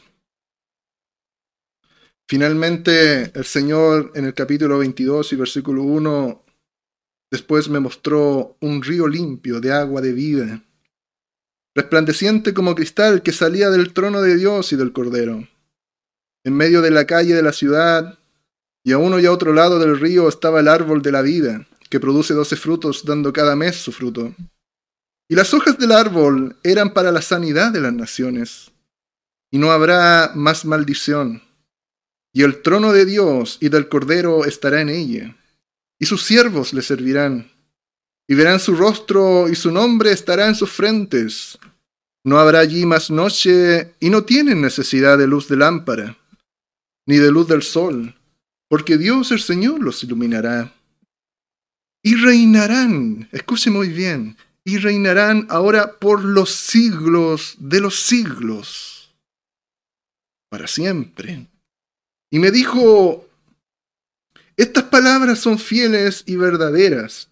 [2.29, 6.45] Finalmente, el Señor en el capítulo 22 y versículo 1,
[7.31, 10.65] después me mostró un río limpio de agua de vida,
[11.75, 15.49] resplandeciente como cristal que salía del trono de Dios y del Cordero.
[16.45, 18.19] En medio de la calle de la ciudad,
[18.87, 21.67] y a uno y a otro lado del río estaba el árbol de la vida,
[21.91, 24.33] que produce doce frutos, dando cada mes su fruto.
[25.29, 28.71] Y las hojas del árbol eran para la sanidad de las naciones.
[29.51, 31.43] Y no habrá más maldición
[32.37, 35.35] y el trono de Dios y del Cordero estará en ella,
[35.99, 37.51] y sus siervos le servirán,
[38.29, 41.59] y verán su rostro y su nombre estará en sus frentes.
[42.25, 46.19] No habrá allí más noche, y no tienen necesidad de luz de lámpara,
[47.07, 48.15] ni de luz del sol,
[48.69, 50.73] porque Dios el Señor los iluminará.
[52.03, 59.15] Y reinarán, escuche muy bien, y reinarán ahora por los siglos de los siglos,
[60.49, 61.49] para siempre.
[62.31, 63.29] Y me dijo,
[64.57, 67.29] estas palabras son fieles y verdaderas.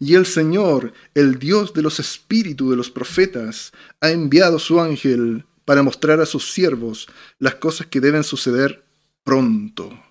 [0.00, 5.44] Y el Señor, el Dios de los espíritus de los profetas, ha enviado su ángel
[5.64, 7.06] para mostrar a sus siervos
[7.38, 8.84] las cosas que deben suceder
[9.22, 10.03] pronto.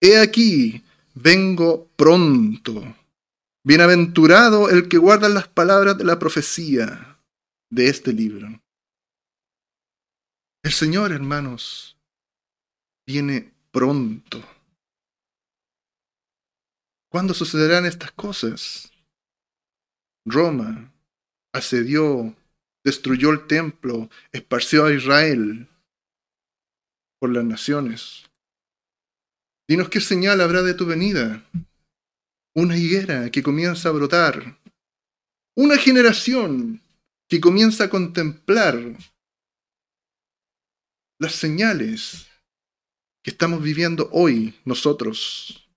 [0.00, 0.82] He aquí,
[1.14, 2.96] vengo pronto.
[3.62, 7.18] Bienaventurado el que guarda las palabras de la profecía
[7.70, 8.48] de este libro.
[10.62, 11.98] El Señor, hermanos,
[13.06, 14.42] viene pronto.
[17.10, 18.90] ¿Cuándo sucederán estas cosas?
[20.24, 20.92] Roma
[21.52, 22.34] asedió,
[22.84, 25.68] destruyó el templo, esparció a Israel
[27.18, 28.29] por las naciones.
[29.70, 31.48] Dinos qué señal habrá de tu venida.
[32.56, 34.58] Una higuera que comienza a brotar.
[35.54, 36.82] Una generación
[37.28, 38.96] que comienza a contemplar
[41.20, 42.26] las señales
[43.22, 45.70] que estamos viviendo hoy nosotros.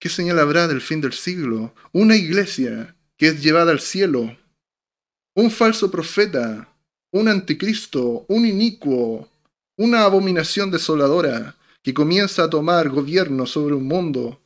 [0.00, 1.74] ¿Qué señal habrá del fin del siglo?
[1.92, 4.38] Una iglesia que es llevada al cielo,
[5.34, 6.74] un falso profeta,
[7.12, 9.28] un anticristo, un inicuo,
[9.76, 11.56] una abominación desoladora
[11.88, 14.42] que comienza a tomar gobierno sobre un mundo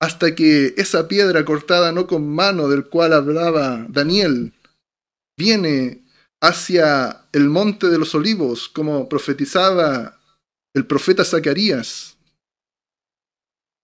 [0.00, 4.52] hasta que esa piedra cortada no con mano del cual hablaba Daniel
[5.36, 6.04] viene
[6.40, 10.20] hacia el monte de los olivos, como profetizaba
[10.72, 12.16] el profeta Zacarías.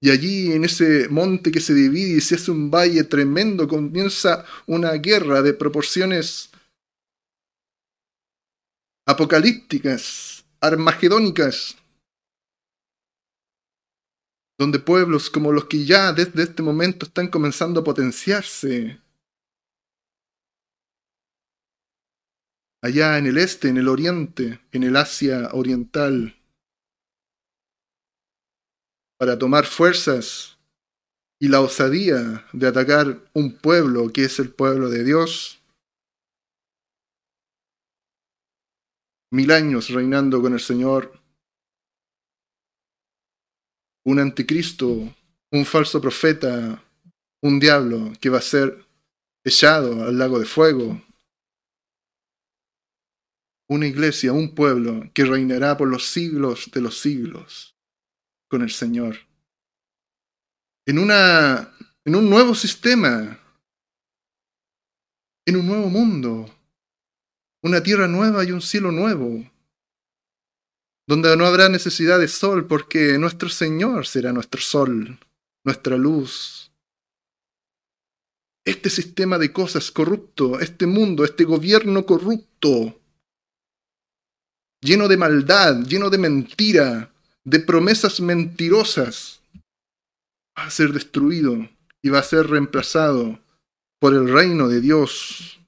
[0.01, 4.45] Y allí en ese monte que se divide y se hace un valle tremendo, comienza
[4.67, 6.51] una guerra de proporciones
[9.05, 11.75] apocalípticas, armagedónicas,
[14.61, 19.01] donde pueblos como los que ya desde este momento están comenzando a potenciarse,
[22.83, 26.37] allá en el este, en el oriente, en el Asia oriental,
[29.19, 30.59] para tomar fuerzas
[31.41, 35.63] y la osadía de atacar un pueblo que es el pueblo de Dios.
[39.33, 41.20] Mil años reinando con el Señor,
[44.11, 45.15] un anticristo,
[45.53, 46.83] un falso profeta,
[47.43, 48.85] un diablo que va a ser
[49.45, 51.01] echado al lago de fuego,
[53.69, 57.77] una iglesia, un pueblo que reinará por los siglos de los siglos
[58.49, 59.17] con el Señor.
[60.87, 61.73] En, una,
[62.05, 63.39] en un nuevo sistema,
[65.47, 66.53] en un nuevo mundo,
[67.63, 69.49] una tierra nueva y un cielo nuevo,
[71.11, 75.19] donde no habrá necesidad de sol porque nuestro Señor será nuestro sol,
[75.65, 76.71] nuestra luz.
[78.65, 83.01] Este sistema de cosas corrupto, este mundo, este gobierno corrupto,
[84.81, 87.13] lleno de maldad, lleno de mentira,
[87.43, 89.41] de promesas mentirosas,
[90.57, 91.69] va a ser destruido
[92.03, 93.41] y va a ser reemplazado
[93.99, 95.59] por el reino de Dios.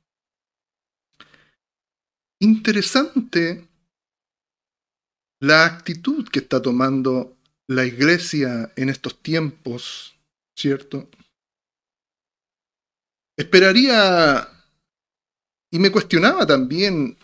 [2.39, 3.72] Interesante
[5.43, 7.37] la actitud que está tomando
[7.69, 10.13] la iglesia en estos tiempos
[10.57, 11.09] ¿cierto?
[13.37, 14.49] Esperaría,
[15.73, 17.17] y me cuestionaba también,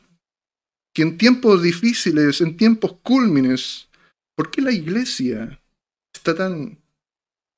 [0.95, 3.89] que en tiempos difíciles, en tiempos cúlmines,
[4.35, 5.61] ¿por qué la iglesia
[6.12, 6.78] está tan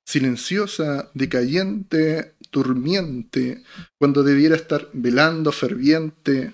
[0.07, 3.63] silenciosa, decayente, durmiente,
[3.99, 6.53] cuando debiera estar velando, ferviente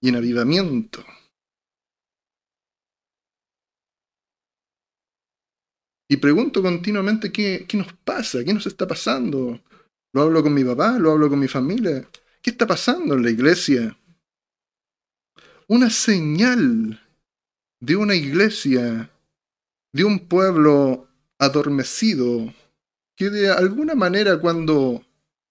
[0.00, 1.04] y en avivamiento?
[6.08, 9.60] Y pregunto continuamente qué, qué nos pasa, qué nos está pasando.
[10.12, 12.06] Lo hablo con mi papá, lo hablo con mi familia.
[12.42, 13.96] ¿Qué está pasando en la iglesia?
[15.66, 17.00] Una señal
[17.80, 19.10] de una iglesia,
[19.92, 21.08] de un pueblo
[21.38, 22.52] adormecido,
[23.16, 25.04] que de alguna manera cuando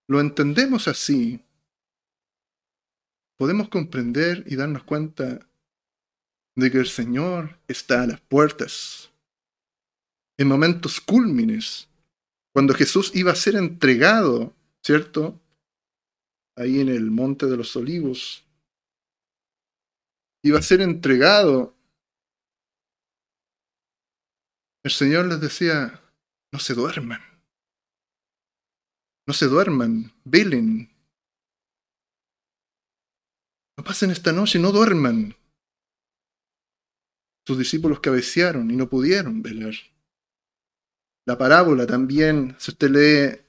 [0.07, 1.39] lo entendemos así,
[3.37, 5.39] podemos comprender y darnos cuenta
[6.55, 9.12] de que el Señor está a las puertas
[10.37, 11.89] en momentos cúlmines,
[12.53, 14.53] cuando Jesús iba a ser entregado,
[14.83, 15.39] ¿cierto?
[16.55, 18.45] Ahí en el Monte de los Olivos.
[20.43, 21.75] Iba a ser entregado.
[24.83, 26.01] El Señor les decía,
[26.51, 27.21] no se duerman.
[29.25, 30.89] No se duerman, velen.
[33.77, 35.35] No pasen esta noche, no duerman.
[37.47, 39.73] Sus discípulos cabecearon y no pudieron velar.
[41.25, 43.39] La parábola también, si usted lee,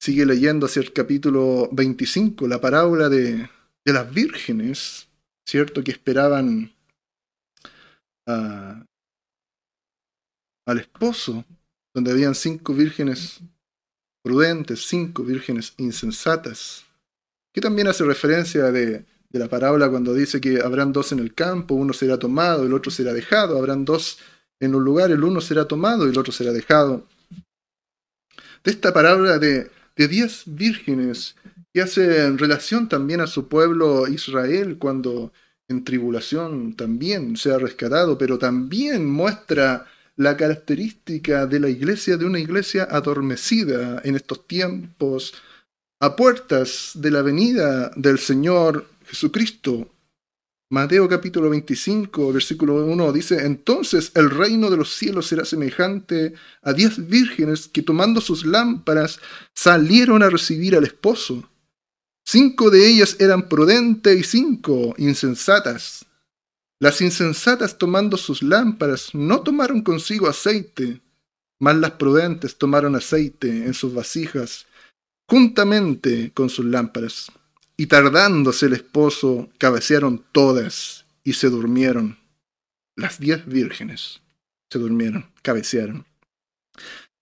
[0.00, 3.48] sigue leyendo hacia el capítulo 25, la parábola de,
[3.84, 5.08] las vírgenes,
[5.44, 5.84] ¿cierto?
[5.84, 6.72] Que esperaban
[8.26, 8.86] al
[10.78, 11.44] esposo,
[11.92, 13.40] donde habían cinco vírgenes
[14.22, 16.84] prudentes, cinco vírgenes insensatas,
[17.52, 21.74] que también hace referencia de la parábola cuando dice que habrán dos en el campo,
[21.74, 24.18] uno será tomado, el otro será dejado, habrán dos
[24.60, 27.06] en un lugar, el uno será tomado y el otro será dejado.
[28.62, 31.34] De esta parábola de, de diez vírgenes
[31.72, 35.32] que hace en relación también a su pueblo Israel cuando
[35.68, 42.40] en tribulación también sea rescatado, pero también muestra la característica de la iglesia, de una
[42.40, 45.32] iglesia adormecida en estos tiempos,
[46.00, 49.88] a puertas de la venida del Señor Jesucristo.
[50.72, 56.72] Mateo capítulo 25, versículo 1 dice, entonces el reino de los cielos será semejante a
[56.72, 59.18] diez vírgenes que tomando sus lámparas
[59.52, 61.50] salieron a recibir al esposo.
[62.24, 66.06] Cinco de ellas eran prudentes y cinco insensatas.
[66.78, 71.00] Las insensatas tomando sus lámparas no tomaron consigo aceite,
[71.58, 74.66] mas las prudentes tomaron aceite en sus vasijas,
[75.26, 77.32] juntamente con sus lámparas.
[77.80, 82.18] Y tardándose el esposo, cabecearon todas y se durmieron.
[82.94, 84.20] Las diez vírgenes
[84.70, 86.04] se durmieron, cabecearon.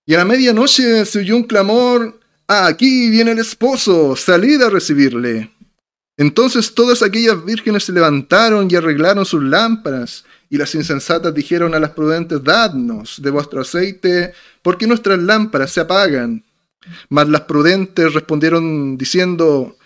[0.05, 2.19] Y a la medianoche se oyó un clamor,
[2.49, 5.49] aquí viene el esposo, salid a recibirle.
[6.17, 11.79] Entonces todas aquellas vírgenes se levantaron y arreglaron sus lámparas, y las insensatas dijeron a
[11.79, 14.33] las prudentes, dadnos de vuestro aceite,
[14.63, 16.45] porque nuestras lámparas se apagan.
[17.11, 19.77] Mas las prudentes respondieron diciendo,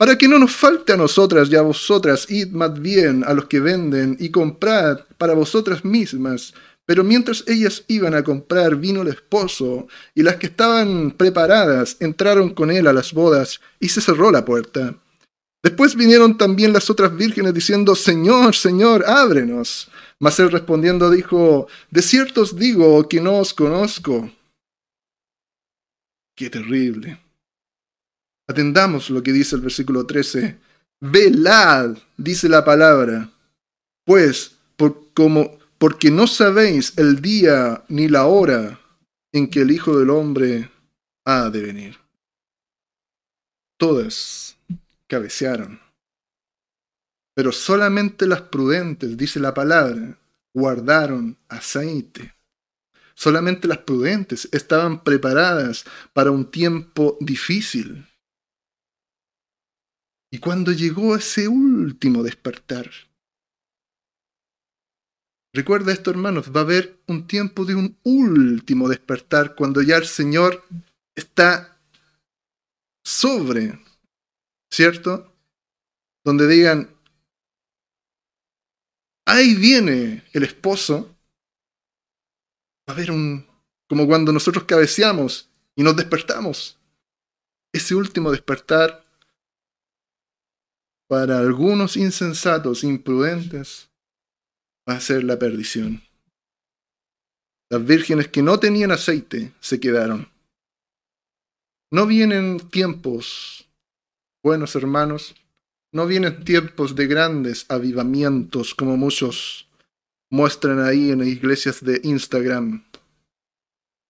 [0.00, 3.44] para que no nos falte a nosotras y a vosotras, id más bien a los
[3.44, 6.54] que venden y comprad para vosotras mismas.
[6.86, 12.54] Pero mientras ellas iban a comprar, vino el esposo, y las que estaban preparadas entraron
[12.54, 14.94] con él a las bodas, y se cerró la puerta.
[15.62, 19.90] Después vinieron también las otras vírgenes diciendo, Señor, Señor, ábrenos.
[20.18, 24.30] Mas él respondiendo dijo, De cierto os digo que no os conozco.
[26.34, 27.20] Qué terrible.
[28.50, 30.58] Atendamos lo que dice el versículo 13.
[31.00, 33.30] Velad, dice la palabra,
[34.04, 38.80] pues por, como, porque no sabéis el día ni la hora
[39.30, 40.68] en que el Hijo del Hombre
[41.24, 41.98] ha de venir.
[43.76, 44.56] Todas
[45.06, 45.78] cabecearon.
[47.36, 50.18] Pero solamente las prudentes, dice la palabra,
[50.52, 52.34] guardaron aceite.
[53.14, 58.09] Solamente las prudentes estaban preparadas para un tiempo difícil.
[60.32, 62.88] Y cuando llegó ese último despertar,
[65.52, 70.06] recuerda esto hermanos, va a haber un tiempo de un último despertar cuando ya el
[70.06, 70.64] Señor
[71.16, 71.80] está
[73.04, 73.78] sobre,
[74.70, 75.34] ¿cierto?
[76.24, 76.94] Donde digan,
[79.26, 81.16] ahí viene el esposo,
[82.88, 83.46] va a haber un,
[83.88, 86.78] como cuando nosotros cabeceamos y nos despertamos.
[87.72, 89.09] Ese último despertar
[91.10, 93.90] para algunos insensatos, imprudentes,
[94.88, 96.04] va a ser la perdición.
[97.68, 100.28] Las vírgenes que no tenían aceite se quedaron.
[101.90, 103.68] No vienen tiempos,
[104.44, 105.34] buenos hermanos,
[105.92, 109.68] no vienen tiempos de grandes avivamientos como muchos
[110.30, 112.84] muestran ahí en iglesias de Instagram.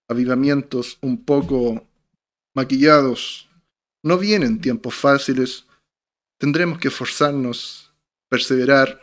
[0.07, 1.83] Avivamientos un poco
[2.55, 3.49] maquillados.
[4.05, 5.65] No vienen tiempos fáciles.
[6.41, 7.93] Tendremos que esforzarnos,
[8.31, 8.99] perseverar.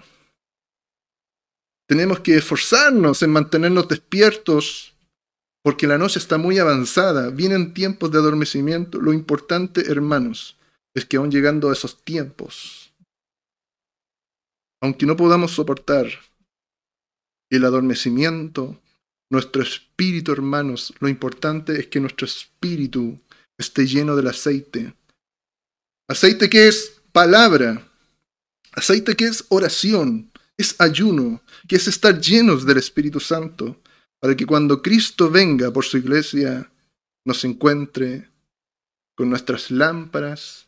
[1.88, 4.96] Tenemos que esforzarnos en mantenernos despiertos
[5.64, 7.30] porque la noche está muy avanzada.
[7.30, 9.00] Vienen tiempos de adormecimiento.
[9.00, 10.58] Lo importante, hermanos,
[10.96, 12.92] es que aún llegando a esos tiempos,
[14.82, 16.08] aunque no podamos soportar
[17.52, 18.82] el adormecimiento,
[19.30, 23.20] nuestro espíritu, hermanos, lo importante es que nuestro espíritu
[23.60, 24.96] esté lleno del aceite.
[26.10, 27.82] Aceite que es palabra,
[28.74, 33.82] aceite que es oración, es ayuno, que es estar llenos del Espíritu Santo,
[34.20, 36.72] para que cuando Cristo venga por su iglesia
[37.26, 38.30] nos encuentre
[39.16, 40.68] con nuestras lámparas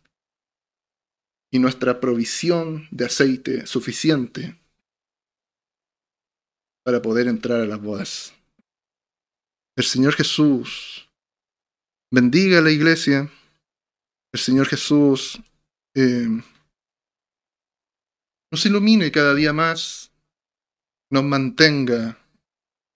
[1.51, 4.59] y nuestra provisión de aceite suficiente
[6.84, 8.34] para poder entrar a las bodas.
[9.76, 11.07] El Señor Jesús
[12.09, 13.31] bendiga a la iglesia.
[14.31, 15.39] El Señor Jesús
[15.99, 16.41] eh,
[18.51, 20.11] nos ilumine cada día más,
[21.11, 22.17] nos mantenga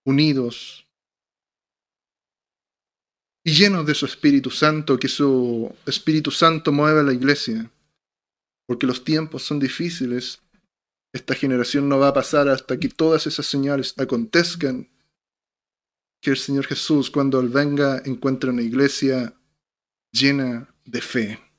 [0.06, 0.88] unidos
[3.46, 7.70] y llenos de su Espíritu Santo, que su Espíritu Santo mueva la iglesia
[8.66, 10.42] porque los tiempos son difíciles.
[11.14, 14.90] Esta generación no va a pasar hasta que todas esas señales acontezcan.
[16.22, 19.36] Que el Señor Jesús, cuando Él venga, encuentre una iglesia
[20.12, 21.53] llena de fe.